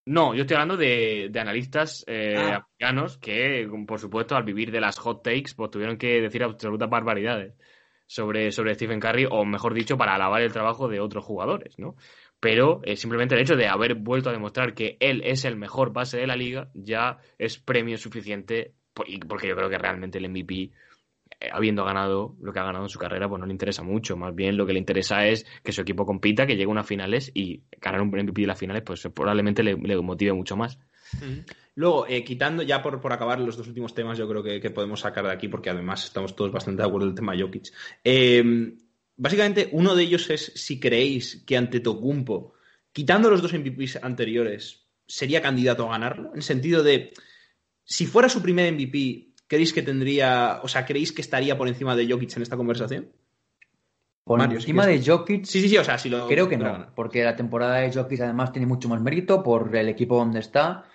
No, 0.06 0.34
yo 0.34 0.42
estoy 0.42 0.56
hablando 0.56 0.78
de, 0.78 1.32
analistas 1.40 2.04
eh, 2.08 2.36
ah. 2.36 2.58
africanos 2.58 3.18
que, 3.18 3.70
por 3.88 4.00
supuesto, 4.00 4.36
al 4.36 4.44
vivir 4.44 4.72
de 4.72 4.82
las 4.82 4.98
hot 4.98 5.24
takes, 5.24 5.54
pues 5.56 5.70
tuvieron 5.70 5.98
que 5.98 6.22
decir 6.22 6.44
absolutas 6.44 6.90
barbaridades 6.90 7.54
sobre, 8.08 8.52
sobre 8.52 8.74
Stephen 8.74 9.00
Curry, 9.00 9.28
o 9.30 9.46
mejor 9.46 9.76
dicho, 9.76 9.98
para 9.98 10.16
alabar 10.16 10.42
el 10.42 10.52
trabajo 10.52 10.88
de 10.88 11.00
otros 11.00 11.24
jugadores, 11.24 11.78
¿no? 11.78 11.96
Pero 12.40 12.82
eh, 12.86 12.96
simplemente 12.96 13.36
el 13.36 13.42
hecho 13.42 13.56
de 13.56 13.68
haber 13.68 13.96
vuelto 13.96 14.30
a 14.30 14.34
demostrar 14.34 14.74
que 14.74 14.98
él 15.00 15.22
es 15.26 15.46
el 15.46 15.58
mejor 15.58 15.94
base 15.94 16.18
de 16.18 16.26
la 16.26 16.36
liga 16.36 16.70
ya 16.74 17.20
es 17.38 17.60
premio 17.60 17.98
suficiente, 17.98 18.74
porque 18.94 19.48
yo 19.48 19.56
creo 19.56 19.70
que 19.70 19.78
realmente 19.78 20.18
el 20.18 20.30
MVP 20.30 20.72
habiendo 21.52 21.86
ganado 21.86 22.36
lo 22.42 22.52
que 22.52 22.60
ha 22.60 22.64
ganado 22.64 22.86
en 22.86 22.90
su 22.90 23.00
carrera, 23.00 23.30
pues 23.30 23.40
no 23.40 23.46
le 23.46 23.54
interesa 23.54 23.84
mucho. 23.84 24.18
Más 24.18 24.36
bien 24.36 24.58
lo 24.58 24.66
que 24.66 24.74
le 24.74 24.80
interesa 24.80 25.26
es 25.26 25.46
que 25.64 25.72
su 25.72 25.82
equipo 25.82 26.06
compita, 26.06 26.46
que 26.46 26.54
llegue 26.54 26.66
a 26.66 26.70
unas 26.70 26.86
finales 26.86 27.32
y 27.34 27.64
ganar 27.80 28.02
un 28.02 28.10
MVP 28.10 28.42
de 28.42 28.48
las 28.48 28.60
finales, 28.60 28.84
pues 28.86 29.08
probablemente 29.14 29.64
le, 29.64 29.76
motive 29.76 30.34
mucho 30.34 30.58
más. 30.58 30.78
Luego, 31.76 32.06
eh, 32.08 32.24
quitando 32.24 32.62
ya 32.62 32.82
por, 32.82 33.00
acabar 33.12 33.40
los 33.40 33.56
dos 33.56 33.68
últimos 33.68 33.94
temas, 33.94 34.18
yo 34.18 34.28
creo 34.28 34.44
que, 34.44 34.70
podemos 34.70 35.00
sacar 35.00 35.26
de 35.26 35.32
aquí, 35.32 35.48
porque 35.48 35.70
además 35.70 36.04
estamos 36.04 36.36
todos 36.36 36.52
bastante 36.52 36.82
de 36.82 36.88
acuerdo 36.88 37.08
en 37.08 37.12
el 37.12 37.16
tema 37.16 37.38
Jokic. 37.38 37.72
Eh, 38.04 38.74
básicamente, 39.16 39.70
uno 39.72 39.96
de 39.96 40.04
ellos 40.04 40.30
es 40.30 40.52
si 40.56 40.80
creéis 40.80 41.44
que 41.48 41.56
ante 41.56 41.80
Tocumpo, 41.80 42.54
quitando 42.92 43.30
los 43.30 43.42
dos 43.42 43.54
MVPs 43.54 44.04
anteriores, 44.04 44.88
sería 45.08 45.42
candidato 45.42 45.88
a 45.88 45.92
ganarlo. 45.92 46.32
En 46.36 46.42
sentido 46.42 46.84
de, 46.84 47.14
si 47.86 48.06
fuera 48.06 48.30
su 48.30 48.42
primer 48.42 48.72
MVP, 48.74 49.29
¿Creéis 49.50 49.74
que 49.74 49.82
tendría, 49.82 50.60
o 50.62 50.68
sea, 50.68 50.86
creéis 50.86 51.12
que 51.12 51.22
estaría 51.22 51.58
por 51.58 51.68
encima 51.68 51.96
de 51.96 52.08
Jokic 52.08 52.38
en 52.38 52.44
esta 52.44 52.56
conversación? 52.56 53.10
Por 54.24 54.40
encima 54.44 54.86
de 54.86 55.02
Jokic. 55.04 55.44
Sí, 55.46 55.60
sí, 55.60 55.70
sí, 55.70 55.78
o 55.78 55.84
sea, 55.84 55.98
si 55.98 56.08
lo. 56.08 56.28
Creo 56.28 56.48
que 56.48 56.56
no, 56.56 56.86
porque 56.94 57.24
la 57.24 57.36
temporada 57.36 57.78
de 57.78 57.92
Jokic 57.92 58.22
además 58.22 58.52
tiene 58.52 58.68
mucho 58.68 58.88
más 58.88 59.02
mérito 59.02 59.42
por 59.42 59.76
el 59.76 59.90
equipo 59.90 60.18
donde 60.18 60.42
está, 60.42 60.86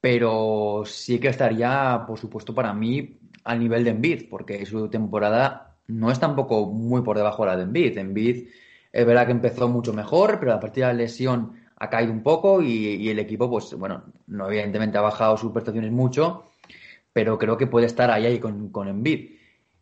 pero 0.00 0.84
sí 0.86 1.18
que 1.18 1.28
estaría, 1.28 2.04
por 2.06 2.18
supuesto, 2.18 2.54
para 2.54 2.72
mí 2.72 3.18
al 3.44 3.58
nivel 3.58 3.84
de 3.84 3.90
Embiid, 3.90 4.30
porque 4.30 4.64
su 4.64 4.88
temporada 4.88 5.76
no 5.86 6.10
es 6.10 6.18
tampoco 6.18 6.64
muy 6.64 7.02
por 7.02 7.18
debajo 7.18 7.44
de 7.44 7.50
la 7.50 7.56
de 7.58 7.64
Embiid. 7.64 7.98
Embiid 7.98 8.48
es 8.90 9.06
verdad 9.06 9.26
que 9.26 9.32
empezó 9.32 9.68
mucho 9.68 9.92
mejor, 9.92 10.40
pero 10.40 10.54
a 10.54 10.60
partir 10.60 10.84
de 10.84 10.88
la 10.90 10.94
lesión 10.94 11.52
ha 11.76 11.90
caído 11.90 12.14
un 12.14 12.22
poco 12.22 12.62
y, 12.62 12.94
y 12.94 13.10
el 13.10 13.18
equipo, 13.18 13.50
pues 13.50 13.74
bueno, 13.74 14.04
no 14.26 14.46
evidentemente 14.46 14.96
ha 14.96 15.02
bajado 15.02 15.36
sus 15.36 15.52
prestaciones 15.52 15.92
mucho 15.92 16.46
pero 17.14 17.38
creo 17.38 17.56
que 17.56 17.68
puede 17.68 17.86
estar 17.86 18.10
ahí, 18.10 18.26
ahí 18.26 18.40
con, 18.40 18.70
con 18.70 18.88
Embiid. 18.88 19.30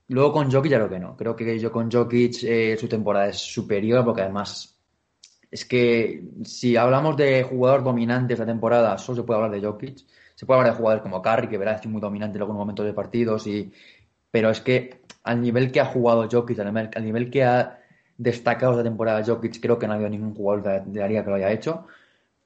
Luego 0.09 0.33
con 0.33 0.53
Jokic 0.53 0.71
ya 0.71 0.79
lo 0.79 0.91
que 0.91 0.99
no. 1.01 1.17
Creo 1.17 1.35
que 1.35 1.59
yo 1.59 1.73
con 1.73 1.91
Jokic 1.91 2.45
eh, 2.45 2.77
su 2.79 2.87
temporada 2.89 3.29
es 3.29 3.39
superior 3.39 4.05
porque 4.05 4.21
además 4.21 4.79
es 5.51 5.65
que 5.65 6.25
si 6.45 6.77
hablamos 6.77 7.17
de 7.17 7.43
jugador 7.43 7.83
dominante 7.83 8.35
esta 8.35 8.45
temporada, 8.45 8.99
solo 8.99 9.17
se 9.17 9.23
puede 9.23 9.41
hablar 9.41 9.59
de 9.59 9.67
Jokic. 9.67 9.99
Se 10.35 10.45
puede 10.45 10.61
hablar 10.61 10.75
de 10.75 10.79
jugadores 10.79 11.03
como 11.03 11.23
Curry, 11.23 11.49
que 11.49 11.57
verá 11.57 11.73
es 11.73 11.87
muy 11.87 12.03
dominante 12.03 12.37
en 12.37 12.43
algunos 12.43 12.61
momentos 12.61 12.85
de 12.85 12.93
partidos, 12.93 13.47
y... 13.47 13.73
pero 14.31 14.51
es 14.51 14.61
que 14.61 15.03
al 15.25 15.41
nivel 15.41 15.73
que 15.73 15.81
ha 15.81 15.87
jugado 15.87 16.29
Jokic, 16.31 16.59
al 16.59 16.67
nivel, 16.67 16.91
al 16.95 17.05
nivel 17.05 17.31
que 17.31 17.45
ha 17.45 17.81
destacado 18.19 18.73
esta 18.73 18.85
temporada 18.85 19.25
Jokic, 19.25 19.61
creo 19.61 19.79
que 19.79 19.87
no 19.87 19.93
ha 19.95 19.97
habido 19.97 20.11
ningún 20.11 20.35
jugador 20.35 20.63
de, 20.63 20.93
de 20.93 21.01
la 21.01 21.09
liga 21.09 21.25
que 21.25 21.31
lo 21.31 21.37
haya 21.37 21.51
hecho. 21.53 21.87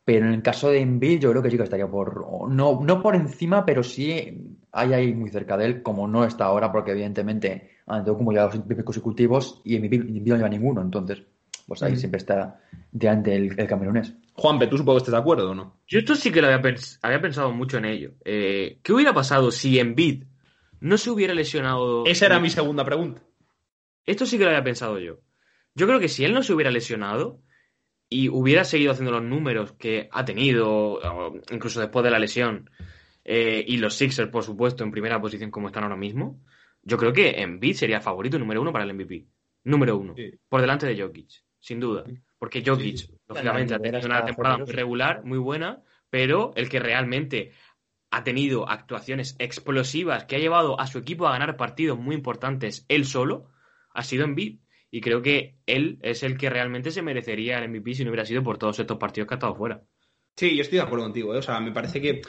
Pero 0.05 0.27
en 0.27 0.35
el 0.35 0.43
caso 0.43 0.71
de 0.71 0.81
Embiid, 0.81 1.21
yo 1.21 1.31
creo 1.31 1.43
que 1.43 1.51
sí 1.51 1.57
que 1.57 1.65
estaría 1.65 1.89
por. 1.89 2.49
No, 2.49 2.81
no 2.81 3.03
por 3.03 3.17
encima, 3.17 3.65
pero 3.67 3.83
sí 3.83 4.56
hay 4.77 4.93
ahí 4.93 5.15
muy 5.15 5.31
cerca 5.31 5.57
de 5.57 5.67
él, 5.67 5.83
como 5.83 6.07
no 6.07 6.25
está 6.25 6.45
ahora, 6.45 6.71
porque 6.71 6.93
evidentemente 6.93 7.77
han 7.87 8.05
tenido 8.05 8.19
como 8.19 8.33
ya 8.33 8.43
dos 8.43 8.57
MVP 8.57 8.85
consecutivos 8.85 9.63
y 9.65 9.77
Embiid 9.77 10.05
no 10.05 10.37
lleva 10.37 10.49
ninguno. 10.49 10.83
Entonces, 10.83 11.23
pues 11.67 11.83
ahí 11.83 11.97
siempre 11.97 12.19
está 12.19 12.61
delante 12.93 13.35
el, 13.35 13.59
el 13.59 13.67
camerunés. 13.67 14.13
Juanpe, 14.35 14.67
tú 14.67 14.77
supongo 14.77 14.99
que 14.99 15.05
estás 15.05 15.13
de 15.13 15.19
acuerdo 15.19 15.51
o 15.51 15.55
no? 15.55 15.81
Yo 15.87 15.99
esto 15.99 16.15
sí 16.15 16.31
que 16.31 16.43
lo 16.43 16.49
había, 16.49 16.75
había 17.03 17.21
pensado 17.21 17.51
mucho 17.53 17.79
en 17.79 17.87
ello. 17.87 18.13
Eh, 18.25 18.79
¿Qué 18.83 18.93
hubiera 18.93 19.15
pasado 19.15 19.51
si 19.51 19.79
Embiid 19.79 20.25
no 20.81 20.99
se 20.99 21.11
hubiera 21.11 21.33
lesionado? 21.33 22.05
Esa 22.05 22.27
era 22.27 22.39
mi 22.39 22.51
segunda 22.51 22.85
pregunta. 22.85 23.23
Esto 24.05 24.27
sí 24.27 24.37
que 24.37 24.45
lo 24.45 24.51
había 24.51 24.63
pensado 24.63 24.99
yo. 24.99 25.21
Yo 25.75 25.87
creo 25.87 25.99
que 25.99 26.09
si 26.09 26.25
él 26.25 26.35
no 26.35 26.43
se 26.43 26.53
hubiera 26.53 26.71
lesionado, 26.71 27.41
y 28.09 28.29
hubiera 28.29 28.65
seguido 28.65 28.93
haciendo 28.93 29.13
los 29.13 29.23
números 29.23 29.73
que 29.73 30.09
ha 30.13 30.25
tenido, 30.25 31.01
incluso 31.51 31.81
después 31.81 32.05
de 32.05 32.11
la 32.11 32.19
lesión, 32.19 32.71
eh, 33.29 33.65
y 33.67 33.79
los 33.79 33.97
Sixers, 33.97 34.31
por 34.31 34.45
supuesto, 34.45 34.85
en 34.85 34.93
primera 34.93 35.21
posición 35.21 35.51
como 35.51 35.67
están 35.67 35.83
ahora 35.83 35.97
mismo, 35.97 36.41
yo 36.83 36.97
creo 36.97 37.13
que 37.13 37.31
Embiid 37.43 37.75
sería 37.75 38.01
favorito 38.01 38.39
número 38.39 38.63
uno 38.63 38.73
para 38.73 38.85
el 38.85 38.95
MVP. 38.95 39.27
Número 39.65 39.99
uno. 39.99 40.15
Por 40.49 40.61
delante 40.61 40.87
de 40.87 41.03
Jokic, 41.03 41.43
sin 41.59 41.81
duda. 41.81 42.05
Porque 42.39 42.63
Jokic, 42.65 43.11
lógicamente, 43.27 43.75
ha 43.75 43.81
tenido 43.81 44.07
una 44.07 44.25
temporada 44.25 44.59
muy 44.59 44.71
regular, 44.71 45.25
muy 45.25 45.39
buena, 45.39 45.83
pero 46.09 46.53
el 46.55 46.69
que 46.69 46.79
realmente 46.79 47.51
ha 48.13 48.23
tenido 48.23 48.69
actuaciones 48.69 49.35
explosivas 49.41 50.27
que 50.27 50.37
ha 50.37 50.39
llevado 50.39 50.79
a 50.79 50.87
su 50.87 50.99
equipo 50.99 51.27
a 51.27 51.33
ganar 51.33 51.57
partidos 51.57 51.99
muy 51.99 52.15
importantes 52.15 52.87
él 52.89 53.07
solo, 53.07 53.51
ha 53.91 54.05
sido 54.05 54.25
Embiid. 54.25 54.61
Y 54.89 55.01
creo 55.01 55.21
que 55.21 55.59
él 55.67 55.99
es 56.03 56.23
el 56.23 56.39
que 56.39 56.49
realmente 56.49 56.93
se 56.93 57.03
merecería 57.03 57.59
el 57.59 57.69
MVP 57.69 57.95
si 57.95 58.05
no 58.05 58.11
hubiera 58.11 58.25
sido 58.25 58.45
por 58.45 58.57
todos 58.57 58.79
estos 58.79 58.99
partidos 58.99 59.27
que 59.27 59.35
ha 59.35 59.39
estado 59.39 59.57
fuera. 59.57 59.83
Sí, 60.37 60.55
yo 60.55 60.63
estoy 60.63 60.77
de 60.77 60.85
acuerdo 60.85 61.05
contigo. 61.05 61.35
¿eh? 61.35 61.39
O 61.39 61.43
sea, 61.43 61.61
me 61.61 61.73
parece 61.73 62.01
que. 62.01 62.21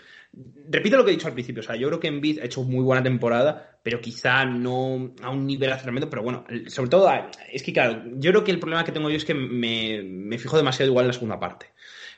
Repito 0.69 0.97
lo 0.97 1.03
que 1.03 1.11
he 1.11 1.15
dicho 1.15 1.27
al 1.27 1.33
principio. 1.33 1.61
O 1.61 1.63
sea, 1.63 1.75
yo 1.75 1.87
creo 1.87 1.99
que 1.99 2.07
Embiid 2.07 2.39
ha 2.39 2.45
hecho 2.45 2.63
muy 2.63 2.83
buena 2.83 3.03
temporada, 3.03 3.79
pero 3.83 3.99
quizá 3.99 4.45
no 4.45 5.13
a 5.21 5.29
un 5.29 5.45
nivel 5.45 5.75
tremendo. 5.81 6.09
Pero 6.09 6.23
bueno, 6.23 6.45
sobre 6.67 6.89
todo, 6.89 7.09
es 7.51 7.63
que 7.63 7.73
claro, 7.73 8.03
yo 8.15 8.31
creo 8.31 8.43
que 8.43 8.51
el 8.51 8.59
problema 8.59 8.85
que 8.85 8.91
tengo 8.91 9.09
yo 9.09 9.17
es 9.17 9.25
que 9.25 9.33
me, 9.33 10.03
me 10.03 10.37
fijo 10.37 10.55
demasiado 10.55 10.89
igual 10.89 11.03
en 11.05 11.07
la 11.07 11.13
segunda 11.13 11.39
parte. 11.39 11.67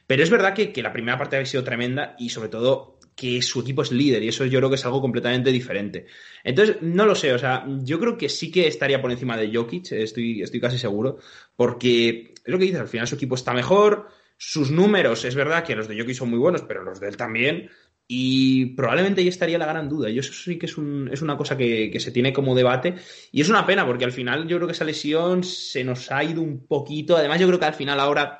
Pero 0.05 0.23
es 0.23 0.29
verdad 0.29 0.53
que, 0.53 0.71
que 0.71 0.83
la 0.83 0.93
primera 0.93 1.17
parte 1.17 1.37
ha 1.37 1.45
sido 1.45 1.63
tremenda 1.63 2.15
y 2.19 2.29
sobre 2.29 2.49
todo 2.49 2.99
que 3.19 3.41
su 3.41 3.59
equipo 3.59 3.81
es 3.81 3.91
líder 3.91 4.23
y 4.23 4.29
eso 4.29 4.45
yo 4.45 4.59
creo 4.59 4.69
que 4.69 4.75
es 4.75 4.85
algo 4.85 5.01
completamente 5.01 5.51
diferente. 5.51 6.05
Entonces, 6.43 6.77
no 6.81 7.05
lo 7.05 7.15
sé, 7.15 7.33
o 7.33 7.37
sea, 7.37 7.65
yo 7.83 7.99
creo 7.99 8.17
que 8.17 8.29
sí 8.29 8.49
que 8.49 8.65
estaría 8.65 9.01
por 9.01 9.11
encima 9.11 9.35
de 9.35 9.53
Jokic, 9.53 9.91
estoy, 9.91 10.41
estoy 10.41 10.61
casi 10.61 10.77
seguro, 10.77 11.17
porque 11.57 12.33
es 12.33 12.41
lo 12.45 12.57
que 12.57 12.63
dices, 12.63 12.79
al 12.79 12.87
final 12.87 13.07
su 13.07 13.15
equipo 13.15 13.35
está 13.35 13.53
mejor, 13.53 14.07
sus 14.41 14.71
números, 14.71 15.25
es 15.25 15.35
verdad 15.35 15.65
que 15.65 15.75
los 15.75 15.89
de 15.89 15.99
Jokic 15.99 16.15
son 16.15 16.29
muy 16.29 16.39
buenos, 16.39 16.61
pero 16.61 16.81
los 16.81 17.01
de 17.01 17.09
él 17.09 17.17
también, 17.17 17.69
y 18.07 18.67
probablemente 18.67 19.19
ahí 19.19 19.27
estaría 19.27 19.57
la 19.57 19.65
gran 19.65 19.89
duda. 19.89 20.09
Y 20.09 20.17
eso 20.17 20.31
sí 20.31 20.57
que 20.57 20.65
es, 20.65 20.77
un, 20.77 21.09
es 21.11 21.21
una 21.21 21.35
cosa 21.35 21.57
que, 21.57 21.91
que, 21.91 21.99
se 21.99 22.11
tiene 22.11 22.31
como 22.31 22.55
debate. 22.55 22.95
Y 23.33 23.41
es 23.41 23.49
una 23.49 23.67
pena, 23.67 23.85
porque 23.85 24.05
al 24.05 24.13
final 24.13 24.47
yo 24.47 24.55
creo 24.55 24.67
que 24.67 24.73
esa 24.73 24.85
lesión 24.85 25.43
se 25.43 25.83
nos 25.83 26.09
ha 26.09 26.23
ido 26.23 26.41
un 26.41 26.65
poquito. 26.65 27.17
Además, 27.17 27.39
yo 27.39 27.47
creo 27.47 27.59
que 27.59 27.65
al 27.65 27.73
final 27.75 27.99
ahora 27.99 28.39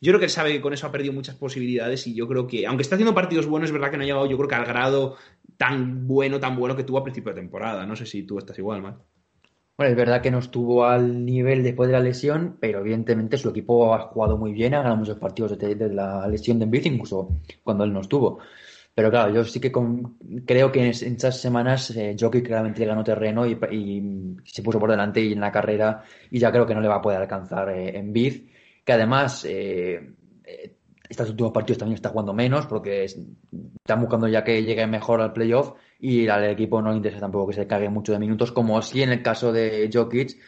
yo 0.00 0.12
creo 0.12 0.20
que 0.20 0.26
él 0.26 0.30
sabe 0.30 0.52
que 0.52 0.60
con 0.60 0.72
eso 0.72 0.86
ha 0.86 0.92
perdido 0.92 1.12
muchas 1.12 1.34
posibilidades 1.34 2.06
y 2.06 2.14
yo 2.14 2.26
creo 2.28 2.46
que, 2.46 2.66
aunque 2.66 2.82
está 2.82 2.94
haciendo 2.94 3.14
partidos 3.14 3.46
buenos, 3.46 3.68
es 3.68 3.72
verdad 3.72 3.90
que 3.90 3.98
no 3.98 4.04
ha 4.04 4.06
llegado, 4.06 4.26
yo 4.26 4.36
creo 4.38 4.48
que 4.48 4.54
al 4.54 4.64
grado 4.64 5.16
tan 5.58 6.06
bueno, 6.06 6.40
tan 6.40 6.56
bueno 6.56 6.74
que 6.76 6.84
tuvo 6.84 6.98
a 6.98 7.04
principio 7.04 7.34
de 7.34 7.40
temporada. 7.40 7.84
No 7.84 7.96
sé 7.96 8.06
si 8.06 8.22
tú 8.22 8.38
estás 8.38 8.58
igual, 8.58 8.80
Matt. 8.80 9.09
Bueno, 9.80 9.92
es 9.92 9.96
verdad 9.96 10.20
que 10.20 10.30
no 10.30 10.40
estuvo 10.40 10.84
al 10.84 11.24
nivel 11.24 11.62
después 11.62 11.88
de 11.88 11.94
la 11.94 12.00
lesión, 12.00 12.58
pero 12.60 12.80
evidentemente 12.80 13.38
su 13.38 13.48
equipo 13.48 13.94
ha 13.94 14.00
jugado 14.08 14.36
muy 14.36 14.52
bien, 14.52 14.74
ha 14.74 14.80
ganado 14.80 14.96
muchos 14.96 15.18
partidos 15.18 15.56
desde 15.56 15.88
la 15.88 16.28
lesión 16.28 16.58
de 16.58 16.64
Embiid, 16.64 16.84
incluso 16.84 17.40
cuando 17.64 17.84
él 17.84 17.92
no 17.94 18.02
estuvo. 18.02 18.40
Pero 18.94 19.10
claro, 19.10 19.32
yo 19.32 19.42
sí 19.42 19.58
que 19.58 19.72
creo 20.44 20.70
que 20.70 20.80
en, 20.80 20.92
en 21.00 21.14
esas 21.14 21.40
semanas 21.40 21.90
eh, 21.96 22.14
Jokic 22.20 22.44
claramente 22.44 22.80
le 22.80 22.88
ganó 22.88 23.02
terreno 23.02 23.46
y, 23.46 23.56
se 24.44 24.62
puso 24.62 24.78
por 24.78 24.90
delante 24.90 25.22
y 25.22 25.32
en 25.32 25.40
la 25.40 25.50
carrera 25.50 26.04
y 26.30 26.38
ya 26.38 26.52
creo 26.52 26.66
que 26.66 26.74
no 26.74 26.82
le 26.82 26.88
va 26.88 26.96
a 26.96 27.00
poder 27.00 27.22
alcanzar 27.22 27.70
eh, 27.70 27.96
Embiid 27.96 28.50
que 28.84 28.92
además 28.92 29.46
eh, 29.46 30.12
eh, 30.44 30.76
estos 31.08 31.30
últimos 31.30 31.52
partidos 31.52 31.78
también 31.78 31.94
está 31.94 32.10
jugando 32.10 32.34
menos 32.34 32.66
porque 32.66 33.04
están 33.04 34.00
buscando 34.02 34.28
ya 34.28 34.44
que 34.44 34.62
llegue 34.62 34.86
mejor 34.86 35.22
al 35.22 35.32
playoff 35.32 35.72
y 36.00 36.28
al 36.28 36.44
equipo 36.44 36.80
no 36.80 36.90
le 36.90 36.96
interesa 36.96 37.20
tampoco 37.20 37.48
que 37.48 37.54
se 37.54 37.66
cague 37.66 37.88
mucho 37.88 38.12
de 38.12 38.18
minutos, 38.18 38.52
como 38.52 38.80
si 38.82 39.02
en 39.02 39.10
el 39.10 39.22
caso 39.22 39.52
de 39.52 39.90
Jokic, 39.92 40.38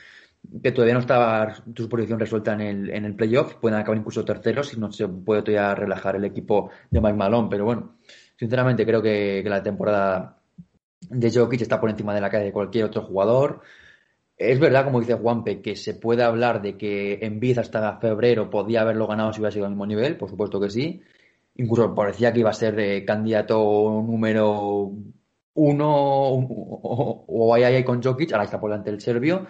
que 0.63 0.73
todavía 0.73 0.95
no 0.95 1.01
está 1.01 1.63
su 1.77 1.89
posición 1.89 2.19
resuelta 2.19 2.53
en 2.55 2.61
el, 2.61 2.91
en 2.91 3.05
el 3.05 3.15
playoff, 3.15 3.55
pueden 3.57 3.79
acabar 3.79 3.99
incluso 3.99 4.25
terceros 4.25 4.73
y 4.75 4.81
no 4.81 4.91
se 4.91 5.07
puede 5.09 5.43
todavía 5.43 5.75
relajar 5.75 6.17
el 6.17 6.25
equipo 6.25 6.71
de 6.91 7.01
Mike 7.01 7.17
Malone, 7.17 7.49
pero 7.51 7.65
bueno, 7.65 7.97
sinceramente 8.37 8.85
creo 8.85 9.03
que, 9.03 9.41
que 9.43 9.51
la 9.51 9.63
temporada 9.63 10.39
de 11.11 11.31
Jokic 11.31 11.61
está 11.61 11.81
por 11.81 11.91
encima 11.91 12.15
de 12.15 12.21
la 12.21 12.31
calle 12.31 12.47
de 12.47 12.53
cualquier 12.53 12.85
otro 12.87 13.03
jugador. 13.03 13.61
Es 14.37 14.59
verdad, 14.59 14.85
como 14.85 15.01
dice 15.01 15.15
Juanpe, 15.15 15.63
que 15.63 15.77
se 15.77 15.95
puede 15.95 16.25
hablar 16.25 16.63
de 16.63 16.77
que 16.77 17.19
en 17.23 17.39
Biz 17.39 17.59
hasta 17.59 17.99
febrero 17.99 18.51
podía 18.51 18.81
haberlo 18.81 19.07
ganado 19.07 19.33
si 19.33 19.41
hubiera 19.41 19.53
sido 19.53 19.67
al 19.67 19.73
mismo 19.73 19.87
nivel, 19.87 20.17
por 20.17 20.31
supuesto 20.31 20.61
que 20.61 20.71
sí. 20.71 21.03
Incluso 21.57 21.95
parecía 21.95 22.33
que 22.33 22.41
iba 22.41 22.51
a 22.51 22.55
ser 22.55 22.79
eh, 22.81 23.05
candidato 23.05 23.57
número 24.05 24.93
uno 25.55 25.89
o, 25.95 27.25
o 27.27 27.55
ahí, 27.55 27.65
ahí 27.65 27.85
con 27.85 28.03
Jokic, 28.03 28.33
ahora 28.33 28.45
está 28.45 28.61
por 28.61 28.71
delante 28.71 28.91
el 28.91 29.01
serbio. 29.01 29.47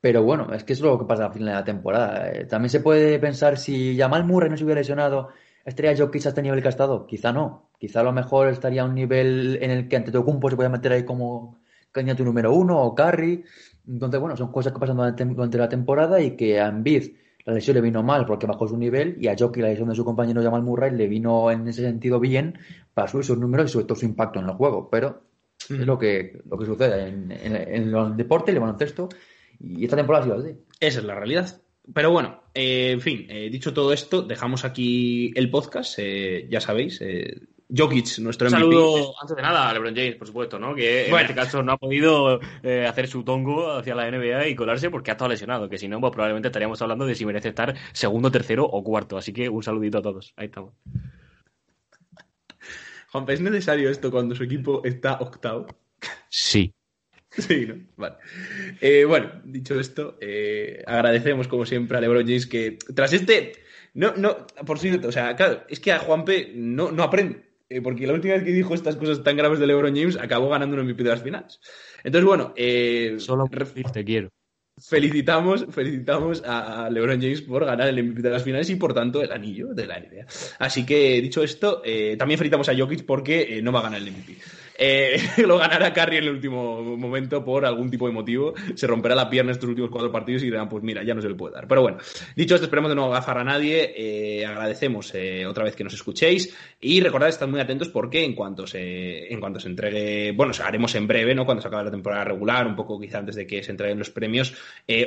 Pero 0.00 0.22
bueno, 0.22 0.52
es 0.52 0.62
que 0.64 0.72
es 0.72 0.80
lo 0.80 0.98
que 0.98 1.04
pasa 1.04 1.26
al 1.26 1.32
final 1.32 1.48
de 1.48 1.54
la 1.54 1.64
temporada. 1.64 2.30
Eh, 2.30 2.44
también 2.44 2.70
se 2.70 2.80
puede 2.80 3.18
pensar 3.18 3.58
si 3.58 3.96
Jamal 3.98 4.24
Murray 4.24 4.50
no 4.50 4.56
se 4.56 4.64
hubiera 4.64 4.80
lesionado, 4.80 5.30
¿estaría 5.64 5.96
Jokic 5.96 6.26
a 6.26 6.28
este 6.28 6.42
nivel 6.42 6.60
que 6.62 6.68
ha 6.68 6.70
estado? 6.70 7.06
Quizá 7.06 7.32
no. 7.32 7.70
Quizá 7.78 8.00
a 8.00 8.04
lo 8.04 8.12
mejor 8.12 8.48
estaría 8.48 8.82
a 8.82 8.84
un 8.84 8.94
nivel 8.94 9.58
en 9.60 9.70
el 9.70 9.88
que 9.88 9.96
ante 9.96 10.12
Tocumpo 10.12 10.48
se 10.48 10.56
puede 10.56 10.68
meter 10.68 10.92
ahí 10.92 11.04
como 11.04 11.58
candidato 11.92 12.24
número 12.24 12.54
uno 12.54 12.80
o 12.82 12.94
Curry. 12.94 13.44
Entonces, 13.88 14.20
bueno, 14.20 14.36
son 14.36 14.52
cosas 14.52 14.72
que 14.72 14.78
pasan 14.78 14.96
durante, 14.96 15.58
la 15.58 15.68
temporada 15.68 16.20
y 16.20 16.36
que 16.36 16.60
a 16.60 16.68
Embiid 16.68 17.16
la 17.46 17.54
lesión 17.54 17.76
le 17.76 17.80
vino 17.80 18.02
mal 18.02 18.26
porque 18.26 18.46
bajó 18.46 18.68
su 18.68 18.76
nivel 18.76 19.16
y 19.20 19.28
a 19.28 19.36
Jockey 19.38 19.62
la 19.62 19.68
lesión 19.68 19.88
de 19.88 19.94
su 19.94 20.04
compañero 20.04 20.42
Jamal 20.42 20.62
Murray 20.62 20.90
le 20.90 21.06
vino 21.06 21.50
en 21.50 21.66
ese 21.66 21.82
sentido 21.82 22.20
bien 22.20 22.58
para 22.92 23.08
subir 23.08 23.24
sus 23.24 23.38
números 23.38 23.70
y 23.70 23.72
sobre 23.72 23.86
todo 23.86 23.98
su 23.98 24.04
impacto 24.04 24.40
en 24.40 24.46
el 24.46 24.54
juego. 24.54 24.90
Pero 24.90 25.22
es 25.58 25.86
lo 25.86 25.98
que, 25.98 26.42
lo 26.50 26.58
que 26.58 26.66
sucede 26.66 27.08
en, 27.08 27.30
en, 27.30 27.56
en 27.56 27.94
el 27.94 28.16
deporte 28.16 28.50
y 28.50 28.54
el 28.54 28.60
baloncesto 28.60 29.08
y 29.60 29.84
esta 29.84 29.96
temporada 29.96 30.24
ha 30.24 30.26
sido 30.26 30.38
así. 30.38 30.58
Esa 30.80 30.98
es 30.98 31.04
la 31.04 31.14
realidad. 31.14 31.62
Pero 31.94 32.10
bueno, 32.10 32.42
eh, 32.52 32.90
en 32.90 33.00
fin, 33.00 33.26
eh, 33.28 33.48
dicho 33.50 33.72
todo 33.72 33.92
esto, 33.92 34.22
dejamos 34.22 34.64
aquí 34.64 35.32
el 35.36 35.50
podcast. 35.50 35.98
Eh, 35.98 36.48
ya 36.50 36.60
sabéis, 36.60 37.00
Jokic, 37.68 38.18
nuestro 38.18 38.48
MVP. 38.48 38.64
Un 38.64 38.72
saludo, 38.72 39.14
antes 39.20 39.36
de 39.36 39.42
nada, 39.42 39.68
a 39.68 39.72
LeBron 39.72 39.94
James, 39.94 40.14
por 40.16 40.26
supuesto, 40.26 40.58
¿no? 40.58 40.74
Que 40.74 41.08
en 41.08 41.14
este 41.16 41.34
caso 41.34 41.62
no 41.62 41.72
ha 41.72 41.76
podido 41.76 42.40
eh, 42.62 42.86
hacer 42.88 43.08
su 43.08 43.24
tongo 43.24 43.72
hacia 43.72 43.94
la 43.94 44.08
NBA 44.10 44.48
y 44.48 44.54
colarse 44.54 44.90
porque 44.90 45.10
ha 45.10 45.14
estado 45.14 45.30
lesionado, 45.30 45.68
que 45.68 45.78
si 45.78 45.88
no, 45.88 46.00
pues 46.00 46.12
probablemente 46.12 46.48
estaríamos 46.48 46.80
hablando 46.80 47.06
de 47.06 47.14
si 47.14 47.26
merece 47.26 47.48
estar 47.48 47.74
segundo, 47.92 48.30
tercero 48.30 48.64
o 48.64 48.84
cuarto. 48.84 49.16
Así 49.16 49.32
que 49.32 49.48
un 49.48 49.62
saludito 49.62 49.98
a 49.98 50.02
todos. 50.02 50.32
Ahí 50.36 50.46
estamos. 50.46 50.74
Juanpa, 53.10 53.32
¿es 53.32 53.40
necesario 53.40 53.90
esto 53.90 54.10
cuando 54.10 54.34
su 54.34 54.44
equipo 54.44 54.82
está 54.84 55.14
octavo? 55.14 55.66
Sí. 56.28 56.72
Sí, 57.30 57.66
¿no? 57.66 57.74
Vale. 57.96 58.16
Eh, 58.80 59.04
bueno, 59.04 59.30
dicho 59.44 59.78
esto, 59.78 60.16
eh, 60.20 60.82
agradecemos 60.86 61.48
como 61.48 61.66
siempre 61.66 61.98
a 61.98 62.00
LeBron 62.00 62.26
James 62.26 62.46
que 62.46 62.78
tras 62.94 63.12
este... 63.12 63.52
No, 63.94 64.14
no, 64.16 64.46
por 64.66 64.78
cierto, 64.78 65.08
o 65.08 65.12
sea, 65.12 65.34
claro, 65.36 65.62
es 65.68 65.80
que 65.80 65.92
a 65.92 65.98
Juanpe 65.98 66.52
no, 66.54 66.92
no 66.92 67.02
aprende. 67.02 67.46
Eh, 67.68 67.80
porque 67.82 68.06
la 68.06 68.12
última 68.12 68.34
vez 68.34 68.44
que 68.44 68.52
dijo 68.52 68.74
estas 68.74 68.96
cosas 68.96 69.22
tan 69.22 69.36
graves 69.36 69.58
de 69.58 69.66
LeBron 69.66 69.94
James 69.96 70.16
acabó 70.16 70.48
ganando 70.48 70.76
un 70.76 70.84
MVP 70.84 71.02
de 71.02 71.10
las 71.10 71.22
finales. 71.22 71.60
Entonces, 72.04 72.26
bueno, 72.26 72.52
eh, 72.56 73.16
solo 73.18 73.48
te 73.92 74.04
quiero. 74.04 74.30
Felicitamos, 74.78 75.64
felicitamos 75.70 76.42
a 76.44 76.90
LeBron 76.90 77.18
James 77.18 77.40
por 77.40 77.64
ganar 77.64 77.88
el 77.88 78.04
MVP 78.04 78.20
de 78.20 78.28
las 78.28 78.42
finales 78.42 78.68
y 78.68 78.76
por 78.76 78.92
tanto 78.92 79.22
el 79.22 79.32
anillo 79.32 79.72
de 79.72 79.86
la 79.86 79.98
NBA. 79.98 80.26
Así 80.58 80.84
que 80.84 81.18
dicho 81.22 81.42
esto, 81.42 81.80
eh, 81.82 82.14
también 82.18 82.36
felicitamos 82.36 82.68
a 82.68 82.76
Jokic 82.76 83.06
porque 83.06 83.56
eh, 83.56 83.62
no 83.62 83.72
va 83.72 83.80
a 83.80 83.84
ganar 83.84 84.02
el 84.02 84.10
MVP. 84.10 84.36
Eh, 84.78 85.18
lo 85.46 85.58
ganará 85.58 85.92
Curry 85.92 86.18
en 86.18 86.24
el 86.24 86.30
último 86.30 86.82
momento 86.96 87.44
por 87.44 87.64
algún 87.64 87.90
tipo 87.90 88.06
de 88.06 88.12
motivo. 88.12 88.54
Se 88.74 88.86
romperá 88.86 89.14
la 89.14 89.30
pierna 89.30 89.52
estos 89.52 89.68
últimos 89.68 89.90
cuatro 89.90 90.10
partidos 90.12 90.42
y 90.42 90.46
dirán, 90.46 90.68
pues 90.68 90.82
mira, 90.82 91.02
ya 91.02 91.14
no 91.14 91.22
se 91.22 91.28
le 91.28 91.34
puede 91.34 91.54
dar. 91.54 91.66
Pero 91.66 91.82
bueno, 91.82 91.98
dicho 92.34 92.54
esto, 92.54 92.66
esperemos 92.66 92.90
de 92.90 92.96
no 92.96 93.06
agafar 93.06 93.38
a 93.38 93.44
nadie. 93.44 93.94
Eh, 93.96 94.46
agradecemos 94.46 95.14
eh, 95.14 95.46
otra 95.46 95.64
vez 95.64 95.74
que 95.76 95.84
nos 95.84 95.94
escuchéis 95.94 96.54
y 96.80 97.00
recordad 97.00 97.28
estar 97.28 97.48
muy 97.48 97.60
atentos 97.60 97.88
porque 97.88 98.24
en 98.24 98.34
cuanto 98.34 98.66
se, 98.66 99.32
en 99.32 99.40
cuanto 99.40 99.60
se 99.60 99.68
entregue, 99.68 100.32
bueno, 100.32 100.52
haremos 100.62 100.94
en 100.94 101.06
breve, 101.06 101.34
¿no? 101.34 101.44
Cuando 101.44 101.62
se 101.62 101.68
acabe 101.68 101.84
la 101.84 101.90
temporada 101.90 102.24
regular, 102.24 102.66
un 102.66 102.76
poco 102.76 103.00
quizá 103.00 103.18
antes 103.18 103.36
de 103.36 103.46
que 103.46 103.62
se 103.62 103.70
entreguen 103.70 103.98
los 103.98 104.10
premios, 104.10 104.54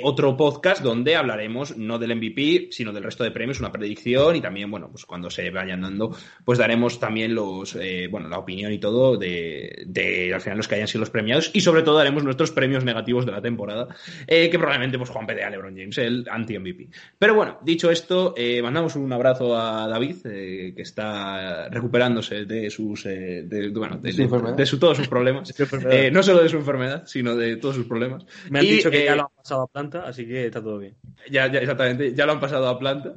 otro 0.03 0.35
podcast 0.35 0.81
donde 0.81 1.15
hablaremos 1.15 1.77
no 1.77 1.97
del 1.99 2.15
MVP, 2.15 2.69
sino 2.71 2.91
del 2.93 3.03
resto 3.03 3.23
de 3.23 3.31
premios, 3.31 3.59
una 3.59 3.71
predicción 3.71 4.35
y 4.35 4.41
también, 4.41 4.69
bueno, 4.71 4.89
pues 4.89 5.05
cuando 5.05 5.29
se 5.29 5.49
vayan 5.49 5.81
dando, 5.81 6.15
pues 6.43 6.59
daremos 6.59 6.99
también 6.99 7.35
los, 7.35 7.77
bueno, 8.09 8.29
la 8.29 8.39
opinión 8.39 8.71
y 8.71 8.79
todo 8.79 9.17
de, 9.17 9.58
de, 9.85 10.33
al 10.33 10.41
final 10.41 10.57
los 10.57 10.67
que 10.67 10.75
hayan 10.75 10.87
sido 10.87 11.01
los 11.01 11.09
premiados 11.09 11.51
y 11.53 11.61
sobre 11.61 11.83
todo 11.83 11.99
haremos 11.99 12.23
nuestros 12.23 12.51
premios 12.51 12.83
negativos 12.83 13.25
de 13.25 13.31
la 13.31 13.41
temporada, 13.41 13.87
eh, 14.27 14.49
que 14.49 14.57
probablemente 14.57 14.97
pues 14.97 15.09
Juan 15.09 15.25
P. 15.25 15.43
a 15.43 15.49
LeBron 15.49 15.75
James, 15.75 15.97
el 15.97 16.25
anti-MVP. 16.29 16.89
Pero 17.17 17.35
bueno, 17.35 17.59
dicho 17.61 17.91
esto, 17.91 18.33
eh, 18.37 18.61
mandamos 18.61 18.95
un 18.95 19.11
abrazo 19.11 19.57
a 19.57 19.87
David, 19.87 20.17
eh, 20.25 20.73
que 20.75 20.81
está 20.81 21.69
recuperándose 21.69 22.45
de 22.45 22.69
sus, 22.69 23.05
eh, 23.05 23.43
de, 23.45 23.69
bueno, 23.69 23.97
de, 23.97 24.11
¿Su 24.11 24.27
de, 24.27 24.53
de 24.53 24.65
su, 24.65 24.79
todos 24.79 24.97
sus 24.97 25.07
problemas. 25.07 25.53
no 26.11 26.23
solo 26.23 26.43
de 26.43 26.49
su 26.49 26.57
enfermedad, 26.57 27.03
sino 27.05 27.35
de 27.35 27.57
todos 27.57 27.75
sus 27.75 27.85
problemas. 27.85 28.25
Me 28.49 28.59
han 28.59 28.65
y, 28.65 28.71
dicho 28.71 28.91
que 28.91 29.05
ya 29.05 29.15
lo 29.15 29.23
han 29.23 29.35
pasado 29.35 29.63
a 29.63 29.67
planta, 29.67 30.03
así 30.07 30.25
que 30.25 30.45
está 30.45 30.61
todo 30.61 30.79
bien. 30.79 30.95
Ya, 31.29 31.51
ya 31.51 31.59
exactamente, 31.59 32.13
ya 32.13 32.25
lo 32.25 32.33
han 32.33 32.39
pasado 32.39 32.67
a 32.67 32.79
planta. 32.79 33.13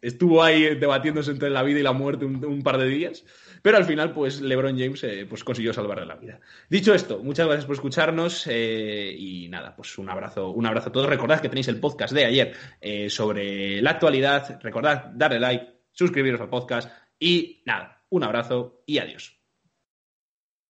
estuvo 0.00 0.42
ahí 0.42 0.74
debatiéndose 0.76 1.30
entre 1.30 1.50
la 1.50 1.62
vida 1.62 1.80
y 1.80 1.82
la 1.82 1.92
muerte 1.92 2.24
un, 2.24 2.44
un 2.44 2.62
par 2.62 2.78
de 2.78 2.86
días. 2.88 3.24
Pero 3.66 3.78
al 3.78 3.84
final, 3.84 4.12
pues 4.12 4.40
LeBron 4.40 4.78
James 4.78 5.02
eh, 5.02 5.26
pues, 5.28 5.42
consiguió 5.42 5.72
salvarle 5.72 6.06
la 6.06 6.14
vida. 6.14 6.38
Dicho 6.70 6.94
esto, 6.94 7.18
muchas 7.18 7.46
gracias 7.46 7.66
por 7.66 7.74
escucharnos 7.74 8.46
eh, 8.46 9.12
y 9.18 9.48
nada, 9.48 9.74
pues 9.74 9.98
un 9.98 10.08
abrazo, 10.08 10.50
un 10.50 10.66
abrazo 10.66 10.90
a 10.90 10.92
todos. 10.92 11.08
Recordad 11.08 11.40
que 11.40 11.48
tenéis 11.48 11.66
el 11.66 11.80
podcast 11.80 12.14
de 12.14 12.26
ayer 12.26 12.54
eh, 12.80 13.10
sobre 13.10 13.82
la 13.82 13.90
actualidad. 13.90 14.60
Recordad 14.62 15.06
darle 15.14 15.40
like, 15.40 15.66
suscribiros 15.90 16.40
al 16.40 16.48
podcast 16.48 16.92
y 17.18 17.64
nada, 17.66 18.04
un 18.08 18.22
abrazo 18.22 18.84
y 18.86 18.98
adiós. 18.98 19.35